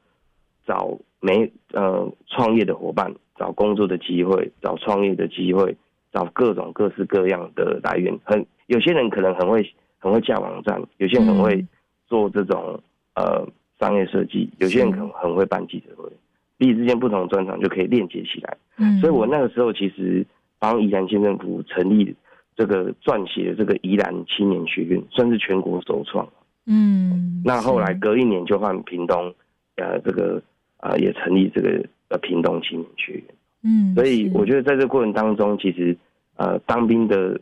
[0.66, 5.76] 找没呃创业的伙伴，找工作的机会，找创业的机会，
[6.12, 8.18] 找各种各式各样的来源。
[8.24, 11.64] 很有些人可能很会很会架网站，有些人很会
[12.06, 12.80] 做这种、
[13.14, 13.46] 呃
[13.80, 16.08] 商业设计，有些人可能很会办记者会，
[16.56, 18.56] 彼此之间不同的专长就可以链接起来。
[18.76, 20.24] 嗯所以我那个时候其实
[20.60, 22.14] 帮宜兰县政府成立
[22.54, 26.28] 这个撰写的这个宜兰青年学院，算是全国首创。
[26.66, 29.34] 嗯，那后来隔一年就换屏东，
[29.74, 30.40] 呃，这个
[30.78, 33.24] 呃也成立这个呃屏东青年学院。
[33.64, 35.96] 嗯，所以我觉得在这个过程当中，其实
[36.36, 37.40] 呃当兵的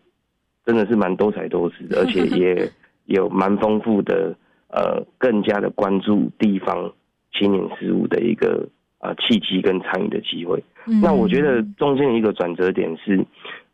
[0.64, 2.70] 真的是蛮多才多姿的，而且也
[3.06, 4.34] 有蛮丰富的
[4.68, 6.92] 呃更加的关注地方
[7.32, 8.68] 青年事务的一个
[9.00, 10.62] 呃契机跟参与的机会。
[10.86, 13.22] 嗯那我觉得中间的一个转折点是，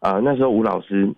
[0.00, 1.12] 啊、那时候吴老师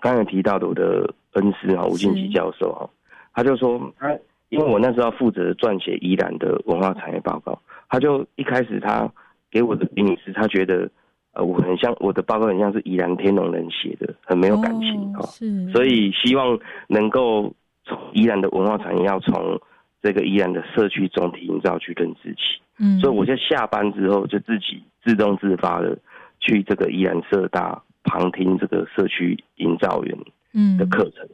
[0.00, 2.88] 刚才提到的我的恩师哈吴敬吉教授哈，
[3.34, 4.08] 他就说他
[4.52, 9.10] 因为我那时候负责撰写宜兰的文化产业报告，他就一开始他
[9.50, 10.90] 给我的评语是，他觉得
[11.32, 17.50] 呃我很像我的报告很像是宜兰天龙人写的，很没有感情哈、是，所以希望能够
[17.84, 19.58] 从宜兰的文化产业要从
[20.02, 22.60] 这个宜兰的社区总体营造去认知起。
[22.78, 25.96] 嗯，所以我就下班之后就自己自动自发的
[26.40, 30.18] 去这个宜兰社大旁听这个社区营造员
[30.52, 31.26] 嗯的课程。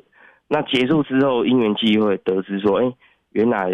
[0.50, 2.92] 那结束之后，因缘际会得知说，哎、
[3.32, 3.70] 原来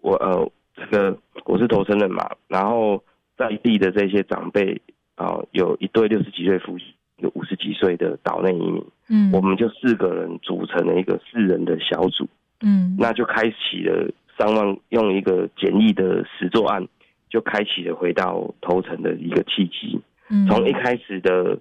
[0.00, 3.02] 我呃这个我是投生人嘛，然后
[3.36, 4.80] 在地的这些长辈
[5.14, 6.84] 啊、有一对六十几岁夫妻，
[7.16, 12.28] 有五十几岁的岛内移民，嗯，我们就四个人组成了一个四人的小组，
[12.60, 16.86] 嗯，那就开启了三万用一个简易的实作案，
[17.30, 19.98] 就开启了回到头城的一个契机。
[20.28, 21.58] 嗯从一开始的，我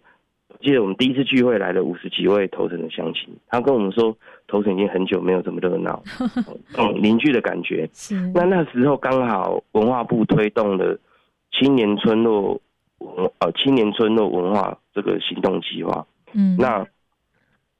[0.61, 4.15] 记得我们第一次聚会来了五十几位头城的乡亲，他跟我们说，
[4.47, 6.01] 头城已经很久没有这么热闹，
[6.77, 7.87] 嗯，邻居的感觉。
[7.93, 8.15] 是。
[8.33, 10.97] 那那时候刚好文化部推动了
[11.51, 12.59] 青年村落
[12.99, 16.85] 文呃青年村落文化这个行动计划，嗯，那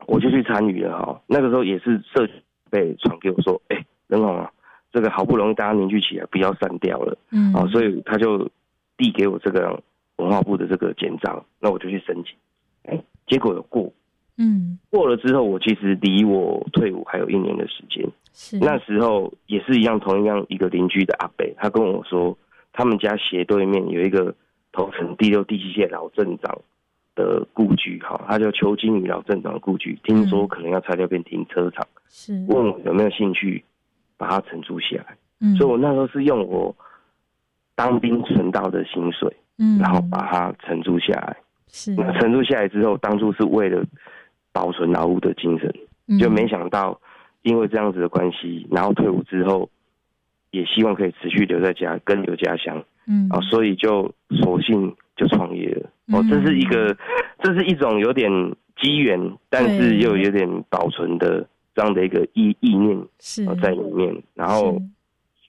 [0.08, 1.22] 我就去参与了哈。
[1.28, 2.34] 那个时候也是社区
[2.70, 4.52] 被传给我说，哎、任宏啊，
[4.92, 7.54] 这个好不容易大家凝聚起来，不要散掉了，嗯。
[7.54, 8.50] 啊，所以他就
[8.98, 9.82] 递给我这个
[10.18, 12.36] 文化部的这个简章，那我就去申请，
[12.88, 13.92] 哎、结果有过。
[14.38, 18.06] 嗯过了之后，我其实离我退伍还有一年的时间。
[18.34, 22.38] 是那时候也是一样，同样一个邻居的阿伯，他跟我说，
[22.74, 24.36] 他们家斜对面有一个
[24.74, 26.60] 头城第六、第七届老镇长
[27.16, 33.64] 的故居，哈，他叫邱金宇老镇长的故居，听说可能要拆掉变停车场，是问我有没有兴趣
[34.18, 35.16] 把它承租下来。
[35.40, 36.76] 嗯所以我那时候是用我
[37.74, 41.38] 当兵存到的薪水，嗯然后把它承租下来。
[41.76, 41.94] 是。
[41.96, 43.84] 那承租下来之后，当初是为了
[44.54, 45.70] 保存劳务的精神，
[46.08, 46.18] 嗯。
[46.18, 46.98] 就没想到
[47.42, 49.70] 因为这样子的关系，然后退伍之后，
[50.52, 53.28] 也希望可以持续留在家，跟留家乡嗯。
[53.30, 54.10] 啊，所以就
[54.42, 55.90] 索性就创业了。
[56.14, 56.30] 哦，嗯。
[56.30, 56.96] 这是一个，
[57.44, 58.32] 这是一种有点
[58.78, 59.20] 机缘，
[59.50, 61.46] 但是又有点保存的
[61.76, 63.46] 这样的一个意意念是。
[63.46, 64.82] 呃在里面，然后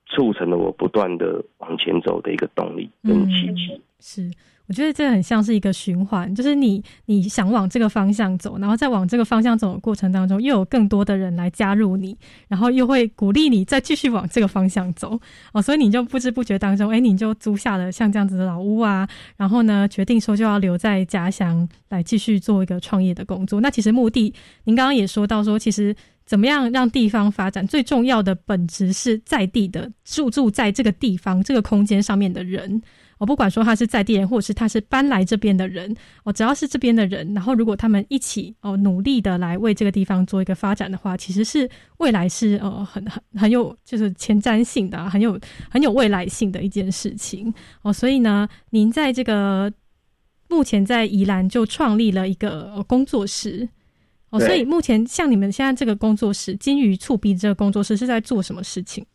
[0.06, 3.80] 促成了我不断的往前走的一个动力跟契机。
[3.98, 4.30] 是，
[4.68, 12.16] 我觉得这很像是一个循环，就是你你想往这个方向走，然后在往这个方向走的过程当中，又有更多的人来加入你，
[12.48, 15.18] 然后又会鼓励你再继续往这个方向走
[15.52, 23.60] 哦，所以你就不知不觉当中，哎，你就租下了像这样子的老屋啊，然后呢，决定说就要留在家乡来继续做一个创业的工作。
[23.60, 25.94] 那其实目的，您刚刚也说到说，其实。
[26.26, 27.64] 怎么样让地方发展？
[27.68, 32.82] 最重要的本质是在地的住住在这个地方这个空间上面的人。
[33.18, 35.94] 我不管说他是在地人，或者是他是搬来这边的人，
[36.24, 45.38] 哦，只要是这边的人，然后如果他们一起哦努力的来为这个地方做一个发展的话，其实是未来是呃很很很有就是前瞻性的，很有
[45.70, 47.52] 很有未来性的一件事情
[47.82, 47.92] 哦。
[47.92, 49.72] 所以呢，您在这个
[50.48, 53.68] 目前在宜兰就创立了一个工作室。
[54.30, 59.06] 哦，所以目前像你们现在这个工作室“金鱼触壁”这个工作室是在做什么事情？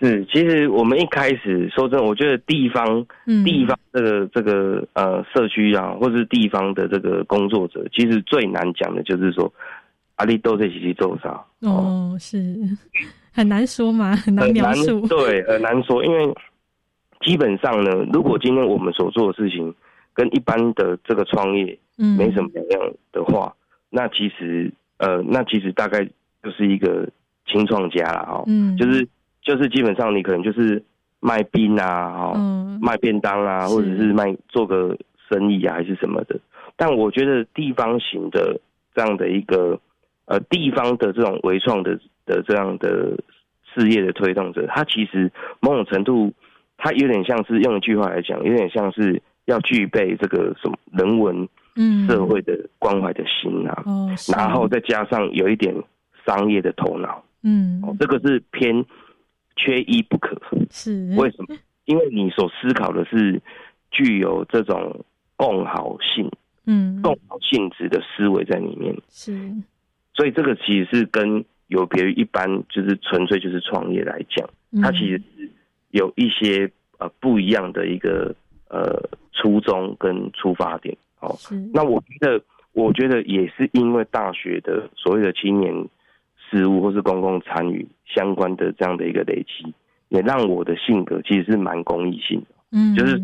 [0.00, 3.06] 是，其实我们一开始说真的，我觉得地方、
[3.44, 9.52] 地方这个这个呃社区啊，或者是地方的这个工作者，其实最难讲的就是说，
[10.16, 11.44] 阿里都在一起做啥？
[11.60, 12.38] 哦，是。
[13.32, 16.32] 很难说嘛，很难描述，对，很难说，因为
[17.22, 19.74] 基本上呢，如果今天我们所做的事情
[20.12, 23.52] 跟一般的这个创业没什么两样的话。
[23.90, 26.04] 那其实，呃，那其实大概
[26.42, 27.08] 就是一个
[27.46, 29.06] 清创家了哦，嗯，就是
[29.44, 30.82] 就是基本上你可能就是
[31.20, 32.32] 卖冰啊，哈，
[32.80, 34.96] 卖便当啊，或者是卖做个
[35.28, 36.40] 生意啊，还是什么的。
[36.74, 38.58] 但我觉得地方型的
[38.94, 39.78] 这样的一个
[40.24, 43.16] 呃地方的这种微创的的这样的
[43.72, 45.30] 事业的推动者，他其实
[45.60, 46.32] 某种程度，
[46.76, 51.48] 他有点像是用一句话来讲，有点像是要具备这个什么人文。
[51.76, 55.74] 嗯，社会的关怀的心啊，哦，然后再加上有一点
[56.24, 58.72] 商业的头脑，嗯，哦，这个是偏
[59.56, 60.40] 缺一不可。
[60.70, 61.56] 是为什么？
[61.84, 63.40] 因为你所思考的是
[63.90, 65.04] 具有这种
[65.36, 66.30] 共好性，
[66.66, 68.96] 嗯，共好性质的思维在里面。
[69.08, 69.52] 是，
[70.14, 74.48] 所以这个其实是跟有别于一般就是纯粹就是创业来讲，
[74.82, 75.50] 它其实是
[75.90, 78.34] 有一些呃不一样的一个
[78.68, 80.96] 呃初衷跟出发点。
[81.20, 81.36] 哦，
[81.72, 82.42] 那我觉得，
[82.72, 85.72] 我觉得也是因为大学的所谓的青年
[86.50, 89.72] 事务或是公共参与相关的这样的一个累积，
[90.08, 93.18] 也让我的性格其实是蛮公益性的，嗯，就是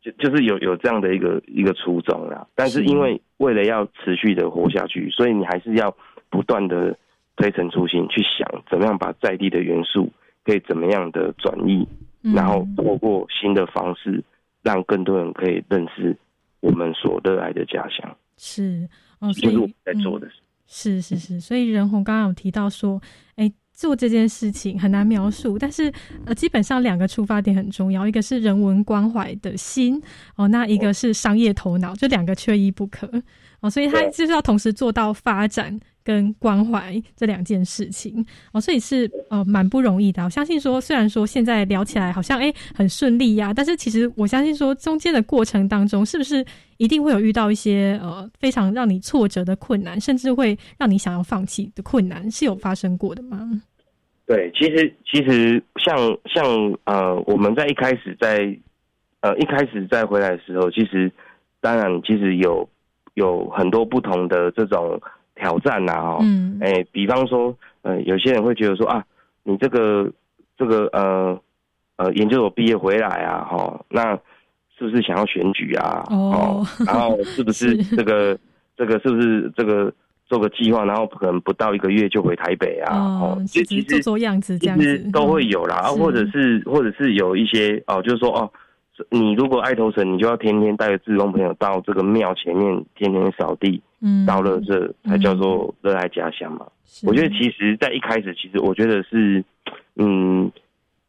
[0.00, 2.46] 就就是有有这样的一个一个初衷啦。
[2.54, 5.94] 但是因为为了要持续的活下去，所以你还是要
[6.30, 6.96] 不断的
[7.36, 10.10] 推陈出新，去想怎么样把在地的元素
[10.44, 11.86] 可以怎么样的转移，
[12.20, 14.22] 然后透过新的方式，
[14.62, 16.16] 让更多人可以认识。
[16.60, 18.16] 我们所热爱的家乡。
[18.36, 18.88] 是。
[19.18, 20.28] 哦，所以在做的
[20.74, 22.98] 是是是，所以任红刚刚有提到说，
[23.36, 25.92] 哎，做这件事情很难描述，但是
[26.24, 30.02] 呃，基本上两个出发点很重要，一个是人文关怀的心
[30.34, 33.06] 哦，那一个是商业头脑，这两个缺一不可。
[33.60, 35.78] 哦，所以他就是要同时做到发展。
[36.04, 40.24] 跟关怀这两件事情哦，所以是呃蛮不容易的。
[40.24, 46.44] 我相信说，虽然说现在聊起来好像哎很顺利呀，但是其实我相信说，中间的过程当中，是不是
[46.76, 53.62] 一定会有遇到一些呃非常让你挫折的困难，甚至会让你想要放弃的困难，是有发生过的吗？
[54.26, 55.96] 对，其实其实像
[56.26, 56.44] 像
[56.84, 58.56] 呃，我们在一开始在
[59.20, 61.10] 呃一开始在回来的时候，其实
[61.60, 62.68] 当然其实有
[63.14, 65.00] 有很多不同的这种。
[65.42, 69.04] 挑战呐，哈，嗯，哎，比方说，呃，有些人会觉得说啊，
[69.42, 70.08] 你这个
[70.56, 71.36] 这个呃
[71.96, 74.16] 呃研究所毕业回来啊，哈，那
[74.78, 76.04] 是不是想要选举啊？
[76.10, 78.38] 哦，然后是不是 这个
[78.76, 79.92] 这个是不是这个
[80.26, 82.94] 做个计划，然后可能不到一个月就回台北啊？
[82.96, 88.48] 哦，其实做做样子这样子都会有啦，或者是或者是有一些哦，就是说哦。
[89.10, 96.66] 你如果爱投神，你就要天天带着志工朋友到这个庙前面，天天扫地，嗯，到了这才叫做热爱家乡嘛。
[97.04, 99.42] 我觉得其实，在一开始，其实我觉得是，
[99.96, 100.52] 嗯，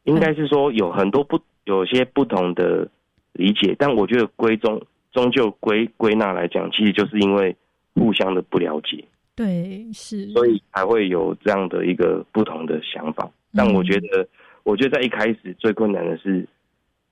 [0.04, 2.88] 应该是说有很多不有些不同的
[3.34, 4.80] 理解，但我觉得归终
[5.12, 7.54] 终究归归纳来讲，其实就是因为
[7.94, 9.04] 互相的不了解，
[9.36, 13.30] 对，是，所以才会有这样的一个不同的想法。
[13.54, 14.26] 但我觉得，
[14.62, 16.44] 我觉得在一开始最困难的是。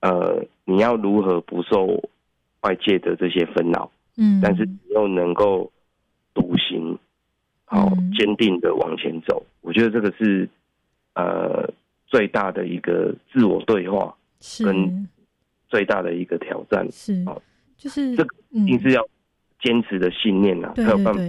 [0.03, 1.87] 呃，你要如何不受
[2.59, 3.89] 外界的这些纷扰？
[4.17, 5.71] 嗯，但是你又能够
[6.33, 6.99] 独行，
[7.63, 9.41] 好坚定的往前走。
[9.61, 10.49] 我觉得这个是
[11.15, 11.65] 呃
[12.05, 14.13] 最大的一个自我对话，
[14.59, 15.07] 跟
[15.69, 16.85] 最大的一个挑战。
[16.91, 17.23] 是，
[17.77, 19.07] 就是这个一定是要
[19.61, 21.21] 坚持的信念呐，才有办法，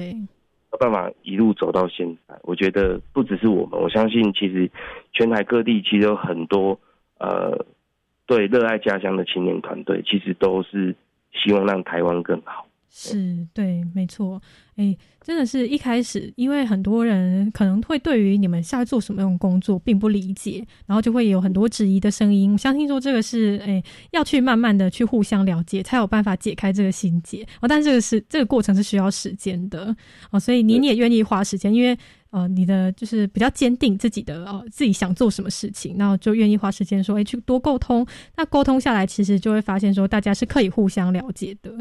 [0.72, 2.34] 有办法一路走到现在。
[2.42, 4.68] 我觉得不只是我们，我相信其实
[5.12, 6.76] 全台各地其实有很多
[7.18, 7.64] 呃。
[8.26, 10.94] 对热爱家乡的青年团队，其实都是
[11.32, 12.66] 希望让台湾更好。
[12.96, 14.40] 是对，没错。
[14.76, 22.52] 哎，真的是一开始，因为很多人可能会对于你们下做什么样工作并不理解，然后就会有很多质疑的声音。
[22.52, 23.82] 我相信说这个是哎，
[24.12, 27.66] 要去慢慢的去互相了解，才有办法解开这个心结哦。
[27.66, 29.94] 但这个是这个过程是需要时间的
[30.30, 31.98] 哦，所以你也愿意花时间，因为
[32.30, 38.06] 呃，你的就是比较坚定自己的哦，自己想做什么事情，然后就愿意花时间说哎，去多沟通。
[38.36, 41.76] 那沟通下来，其实就会发现说大家是可以互相了解的。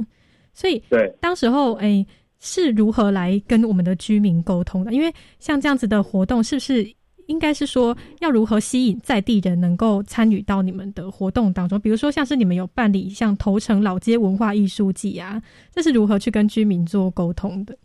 [0.53, 2.05] 所以，对，当时候，哎，
[2.39, 4.93] 是如何来跟我们的居民沟通的？
[4.93, 6.87] 因为像这样子的活动，是不是
[7.25, 11.79] 应该是说要如何吸引在地人能够参与到你们的活动当中？
[11.79, 15.41] 比如说，像是你们有办理像头城老街文化艺术季啊，
[15.71, 17.75] 这是如何去跟居民做沟通的？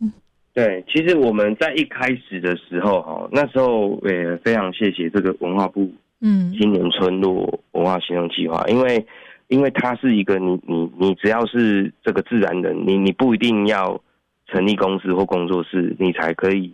[0.53, 5.89] 对，其实我们在一开始的时候，哈，那时候也非常谢谢这个文化部，
[6.21, 9.03] 嗯，青年村落文化行动计划，因为。
[9.49, 13.99] 因为它是一个，你你你只要是这个自然人，你你不一定要
[14.45, 16.71] 成立公司或工作室，你才可以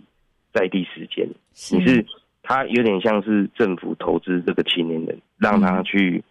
[0.54, 1.26] 在地时间。
[1.72, 2.06] 你是
[2.44, 6.22] 他有点像是政府投资这个青年人，让他去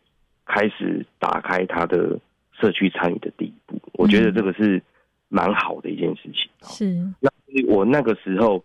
[0.44, 2.20] 开始打开他的
[2.52, 3.80] 社区参与的第一步。
[3.94, 4.82] 我觉得这个是
[5.30, 6.50] 蛮好的一件事情。
[6.60, 6.84] 是，
[7.20, 7.30] 那
[7.68, 8.62] 我那个时候，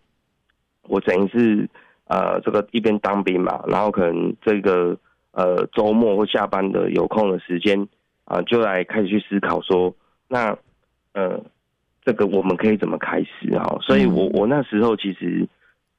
[0.81, 1.69] 我等于是
[2.07, 4.97] 呃，这个一边当兵嘛，然后可能这个。
[5.31, 7.87] 呃，周末或下班的有空的时间
[8.25, 9.93] 啊，就来开始去思考说，
[10.27, 10.57] 那
[11.13, 11.39] 呃，
[12.03, 13.77] 这个我们可以怎么开始啊？
[13.81, 15.47] 所以我我那时候其实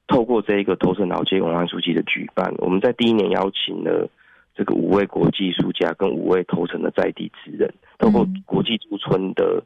[0.07, 4.09] 透过这一个头城老街文化书记的举办，我们在第一年邀请了
[4.53, 9.63] 这个五位国际书家跟五位头城的在地之人，透过国际驻村的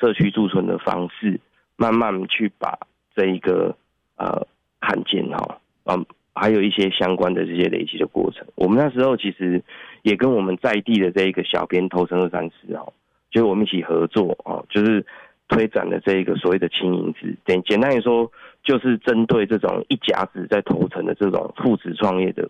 [0.00, 1.38] 社区驻村的方式，
[1.76, 2.78] 慢慢去把
[3.14, 3.76] 这一个
[4.16, 4.46] 呃
[4.80, 6.04] 看见哈，嗯。
[6.34, 9.62] 还有一些相关的这些累积的过程，我们那时候其实
[10.02, 12.92] 也跟我们在地的这一个小编投身二三十哦，
[13.30, 15.04] 就是我们一起合作哦，就是
[15.48, 18.30] 推展的这一个所谓的轻银子，简简单来说，
[18.62, 22.48] 就是针对这种一甲子在投诚的这种父子创业的，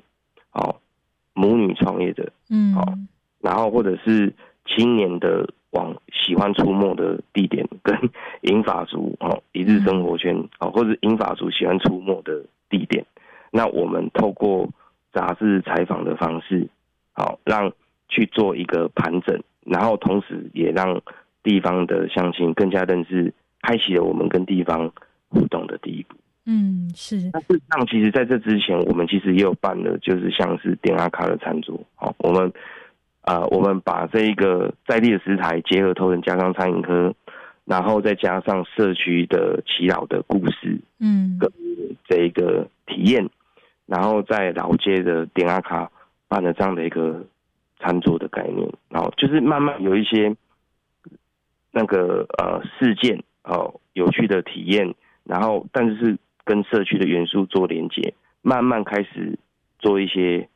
[0.52, 0.76] 哦，
[1.34, 2.98] 母女创业的，嗯，哦，
[3.40, 4.32] 然后或者是
[4.64, 7.98] 青年的往喜欢出没的地点，跟
[8.42, 13.04] 银发族哦一日生活圈哦，或者银发族喜欢出没的地点。
[13.52, 14.68] 那我们透过
[15.12, 16.66] 杂志采访的方式，
[17.12, 17.70] 好让
[18.08, 21.00] 去做一个盘整，然后同时也让
[21.42, 24.90] 地方的乡亲更加认识，开启了我们跟地方
[25.28, 26.16] 互动的第一步。
[26.46, 27.30] 嗯，是。
[27.32, 31.78] 那事实上，其实在这之前，我们其实也有办了，就是像是点阿卡的餐桌。
[31.94, 32.52] 好，我们
[33.20, 37.14] 啊，我们把这一个在地的食材结合头人加上餐饮科，
[37.64, 41.52] 然后再加上社区的祈老的故事，嗯，跟
[42.08, 43.28] 这一个体验。
[43.92, 45.92] 然后在老街的点阿卡
[46.26, 47.22] 办了这样的一个
[47.78, 50.34] 餐桌的概念，然后就是慢慢有一些
[51.72, 59.38] 那个呃事件哦有趣的体验，然后但是是跟社区的元素做连接，慢慢开始
[59.78, 60.48] 做一些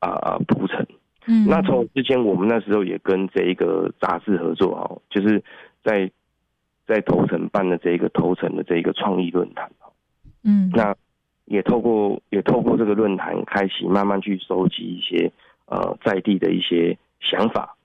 [0.00, 0.84] 啊啊铺陈。
[1.28, 5.40] 嗯，那从之前我们那时候也跟这一个杂志合作哦，就是
[5.84, 6.10] 在
[6.84, 9.70] 在头城办的这一个头城的这一个创意论坛
[10.42, 10.96] 嗯，那。
[11.52, 15.30] 也透过也透过这个论坛开启，慢慢去收集一些
[15.66, 17.76] 呃在地的一些想法，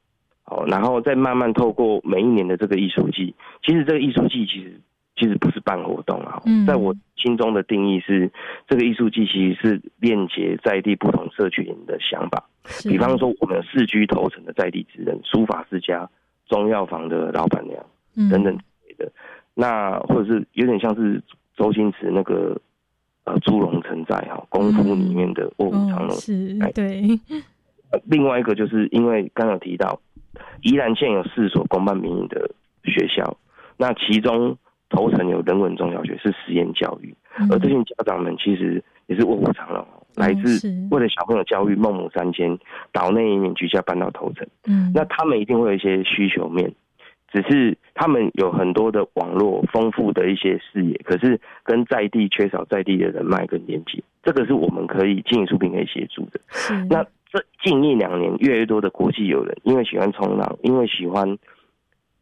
[0.45, 4.79] 哦，然后再慢慢透过每一年的这个艺术季，其实这个艺术季其实
[5.17, 8.31] 其实不是办活动啊，在我心中的定义是，
[8.69, 12.41] 这个艺术季其实是链接在地不同社区人的想法，
[12.83, 16.09] 比方说我们市居头城的在地职人、书法世家、
[16.47, 17.83] 中药房的老板娘
[18.31, 19.11] 等等之类的，
[19.53, 21.21] 那或者是有点像是
[21.57, 22.57] 周星驰那个。
[23.27, 27.03] 呃，朱龙城寨哈，功夫里面的卧虎藏龙是，对。
[28.05, 29.99] 另外一个就是因为刚刚提到，
[30.61, 32.49] 宜兰县有四所公办民营的
[32.83, 33.37] 学校，
[33.75, 34.57] 那其中
[34.89, 37.13] 头城有人文中小学是实验教育，
[37.49, 42.57] 而这些家长们其实也是卧虎藏龙，来自为了小朋友教育，孟母三迁，
[42.93, 46.73] 岛内移民居家搬到头城，嗯，那他们一定会有一些需求面。
[47.37, 56.39] 只是他们有很多的网络，丰富的一些视野，可是跟在地缺少在地的人脉跟连接，这个是我们可以经营出品可以协助的。
[56.89, 61.37] 那这近一两年，越来越多的国际友人，因为喜欢冲浪，因为喜欢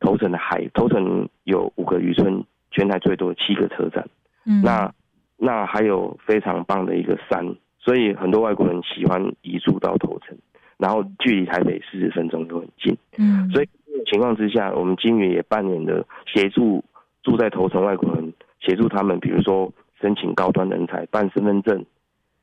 [0.02, 4.06] 头城的海，头城有五个渔村，全台最多七个车站。
[4.46, 4.92] 嗯，那
[5.38, 10.38] 那还有非常棒的一个山，所以很多外国人喜欢移住到头城，
[10.78, 12.98] 然后距离台北四十分钟就很近。
[13.18, 13.70] 嗯，所以。
[14.06, 16.84] 情况之下，我们金源也扮演了协助
[17.24, 19.72] 住在头城外国人，协助他们，比如说
[20.02, 21.84] 申请高端人才、办身份证，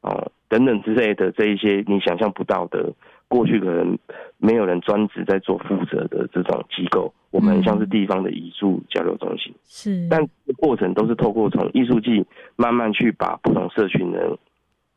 [0.00, 2.92] 哦等等之类的这一些你想象不到的
[3.26, 3.98] 过去可能
[4.36, 10.26] 没有人专职在做负责的这种机构，我们像是地方的遗术交流中心，是，但
[10.58, 12.24] 过程都是透过从艺术季
[12.56, 14.36] 慢慢去把不同社群人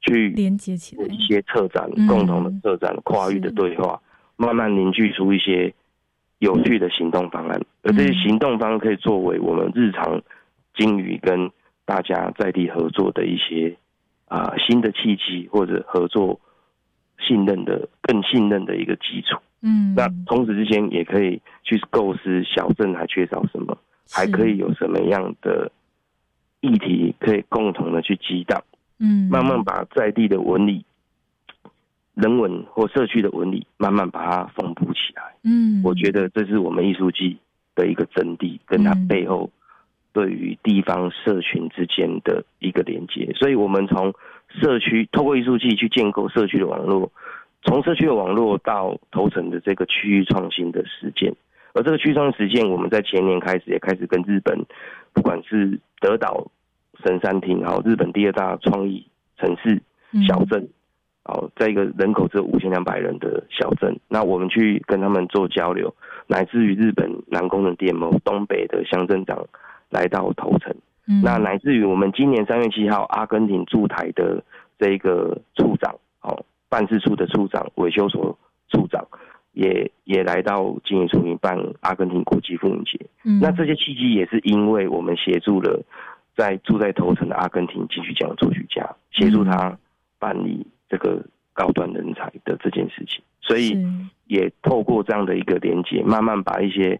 [0.02, 2.06] 去连接起来，一些策展，嗯。
[2.08, 4.02] 共同的策展，跨域的对话，
[4.36, 5.74] 慢慢凝聚出一些
[6.40, 10.22] 有趣的行动方案，而这些行动方案可以作为我们日常
[10.76, 11.50] 金鱼跟
[11.86, 13.76] 大家在地合作的一些
[14.28, 16.40] 啊、新的契机，或者合作
[17.20, 19.40] 信任的更信任的一个基础。
[19.62, 23.78] 嗯，那同时之间也可以去构思小镇还缺少什么，
[24.12, 25.72] 还可以有什么样的
[26.60, 28.62] 议题可以共同的去激荡，
[29.00, 30.86] 嗯，慢慢把在地的纹理、
[32.16, 35.22] 人文或社区的纹理，慢慢把它缝补起来。
[35.44, 37.38] 嗯，我觉得这是我们艺术季
[37.76, 39.50] 的一个真谛，跟它背后
[40.14, 43.32] 对于地方社群之间的一个连接。
[43.36, 44.14] 所以，我们从
[44.48, 47.12] 社区透过艺术季去建构社区的网络，
[47.64, 51.36] 从社区的网络到头层的这个区域创新的实践。
[51.74, 54.66] 而这个区域创新实践，我们在前年开始也开始跟日本，
[55.12, 56.50] 不管是德岛
[57.04, 59.06] 神山町，然后日本第二大创意
[59.38, 59.82] 城市
[60.26, 60.66] 小镇。
[61.26, 65.94] 哦，在一个人口只有五千两百人的小镇，那我们去跟他们做交流，
[66.28, 69.44] 乃至于日本南宫的店某东北的乡镇长
[69.90, 70.72] 来到头城，
[71.08, 74.44] 嗯那乃至于我们今年三月七号，阿根廷驻台的
[74.78, 78.38] 这个处长，哦，办事处的处长，维修所
[78.70, 79.04] 处长，
[79.54, 83.00] 也也来到经营处民办阿根廷国际妇女节。
[83.24, 85.82] 嗯那这些契机也是因为我们协助了
[86.36, 89.76] 在住在头城的阿根廷金曲奖作曲家，协助他
[90.20, 91.24] 办理这个
[91.54, 93.78] 高端人才的这件事情，所以
[94.28, 97.00] 也透过这样的一个连接，慢慢把一些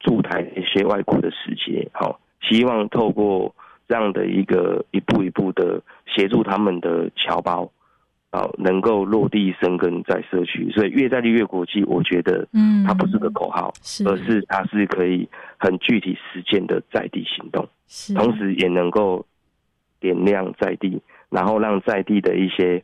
[0.00, 3.54] 驻台一些外国的使节，好、希望透过
[3.86, 7.70] 这样的一个一步一步的协助他们的侨胞，
[8.30, 12.84] 啊，能够落地生根在社区，所以越在地越国际，我觉得，嗯。
[12.84, 13.72] 它不是个口号，
[14.06, 15.28] 而是它是可以
[15.58, 18.14] 很具体实践的在地行动，是。
[18.14, 19.24] 同时也能够
[20.00, 22.82] 点亮在地，然后让在地的一些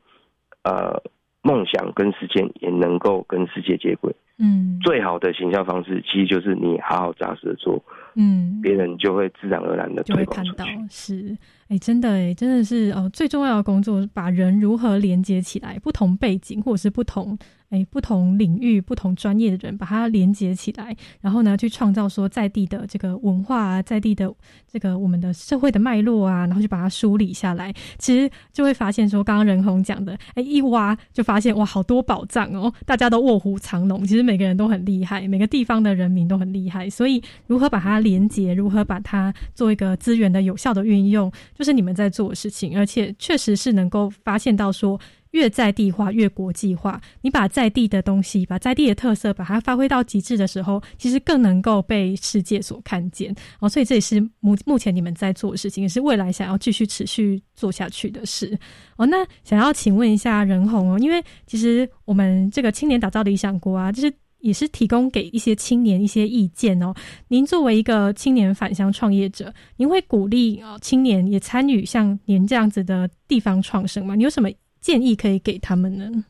[0.64, 1.00] 呃
[1.42, 4.14] 梦想跟实践也能够跟世界接轨。
[4.36, 7.80] 嗯最好的行销方式，其实就是你好好扎实的做，
[8.16, 10.90] 嗯，别人就会自然而然的就会看到推广出去。
[10.90, 11.38] 是，
[11.74, 17.36] 哎，真的哎，真的是哦，最重要的工作，把人如何连接起来，不同背景或者是不同
[17.70, 24.32] 哎不同领域、不同专业的人，把它连接起来，然后呢，去创造说在地的这个文化啊，在地的
[24.70, 45.00] 这个我们的社会的脉络啊，然后就把它梳理下来，其实就会发现说，刚刚任红讲的，哎，一挖就发现哇，好多宝藏哦，大家都卧虎藏龙，其实每个人都很厉害，每个地方的人民都很厉害，所以如何把它连接，如何把它做一个资源的有效的运用，就是你们在做的事情，而且确实是能够发现到说。
[45.34, 47.00] 越在地化，越国际化。
[47.20, 53.34] 你把在地的东西，把在地的特色，把它发挥到极致的时候，其实更能够被世界所看见。
[53.58, 58.56] 哦，所以这也是目目前你们在做的事情，也是未来想要继续持续做下去的事。
[58.96, 64.14] 哦，那想要请问一下任红哦，因为其实我们这个青年打造理想国啊，就是。
[64.44, 66.92] 也是提供给一些青年一些意见哦。
[67.28, 74.14] 您作为一个青年返乡创业者，您会鼓励哦青年也参与像您这样子的地方创生吗？
[74.14, 76.24] 你有什么建议可以给他们呢？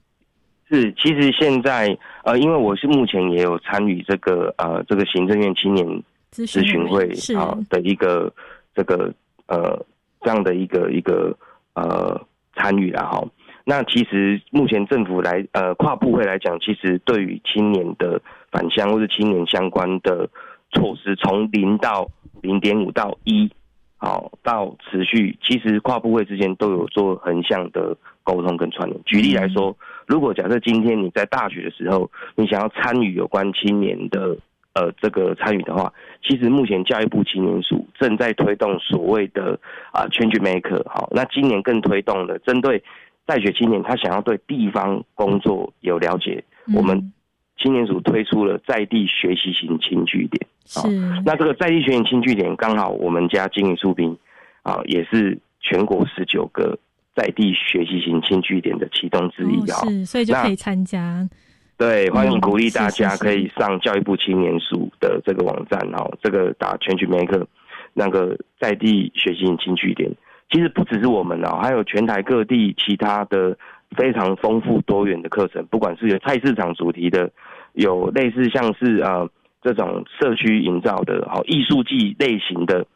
[0.68, 5.84] 是，其实现在呃，因为我是目前也有参与这个呃这个行政院青年
[6.32, 8.32] 咨咨询会是啊、的一个
[8.76, 9.12] 这个
[9.46, 9.76] 呃
[10.20, 11.36] 这样的一个一个
[11.74, 12.18] 呃
[12.54, 13.24] 参与了哈。
[13.64, 18.20] 那其实目前政府来呃跨部会来讲，其实对于青年的
[18.52, 20.28] 返乡或是青年相关的
[20.72, 22.06] 措施，从零到
[22.42, 23.50] 零点五到一，
[23.96, 29.02] 好到持续，其实跨部会之间都有做横向的沟通跟串联。
[29.04, 29.74] 举例来说，
[30.06, 34.36] 如果假设今天你在大学的时候，你想要参与有关青年的
[34.74, 35.90] 呃这个参与的话，
[36.22, 39.58] 其实目前教育部青年署正在推动所谓的
[39.92, 42.82] 啊、change maker，好，那今年更推动了针对
[43.26, 46.44] 在学青年他想要对地方工作有了解，
[46.74, 47.12] 我们
[47.56, 50.46] 青年署推出了在地学习型轻据点。
[50.66, 50.88] 是
[51.24, 54.16] 那这个在地学习轻据点，刚好我们家经营出兵
[54.62, 56.78] 啊，也是全国十九个
[57.14, 61.28] 在地学习型轻据点的其中之一啊、哦是，所以就可以那参加。
[61.76, 67.46] 对，欢迎嗯鼓励大家可以上教育部青年署的这个网站哦，这个打全曲 make
[67.92, 70.10] 那个在地学习型轻据点。
[70.54, 73.58] 其实不只是我们啊，还有全台各地其他的
[73.96, 77.28] 非常丰富多元的课程，不管是有菜市场主题的，
[77.72, 79.28] 有类似像是呃
[79.60, 82.86] 这种社区营造的，好艺术季类型的，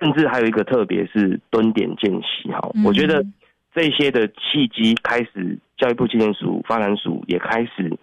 [0.00, 2.82] 甚至还有一个特别是蹲点见习哈，嗯。
[2.82, 3.24] 我觉得
[3.72, 7.96] 这些的契机开始教育部青年署发展署也开始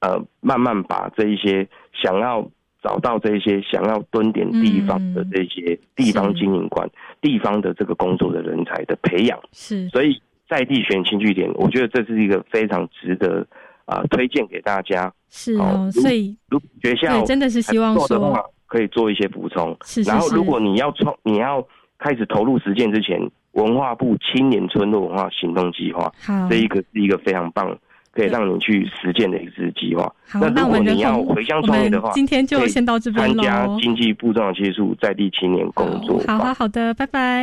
[0.00, 2.46] 呃慢慢把这一些想要
[2.82, 6.88] 找到这些想要蹲点地方的这些地方经营馆、
[7.20, 13.46] 地方的这个工作的人才的培养，是，所以在地选新据点，我觉得这是一个非常值得
[13.86, 15.12] 啊、推荐给大家。
[15.28, 19.74] 是哦，所以如果学校真的是希望说做的话，可以做一些补充。
[19.82, 20.10] 是是是。
[20.10, 21.66] 然后如果你要创，你要
[21.98, 23.18] 开始投入实践之前，
[23.52, 26.48] 文化部青年村落文化行动计划，好。
[26.50, 27.78] 这一个是一个非常棒，
[28.12, 30.04] 可以让你去实践的一次计划。
[30.28, 37.40] 好那如果那我们要回乡创业的话，今天就先到这边参加经济部重要接触在地青年工作好好好的，拜拜。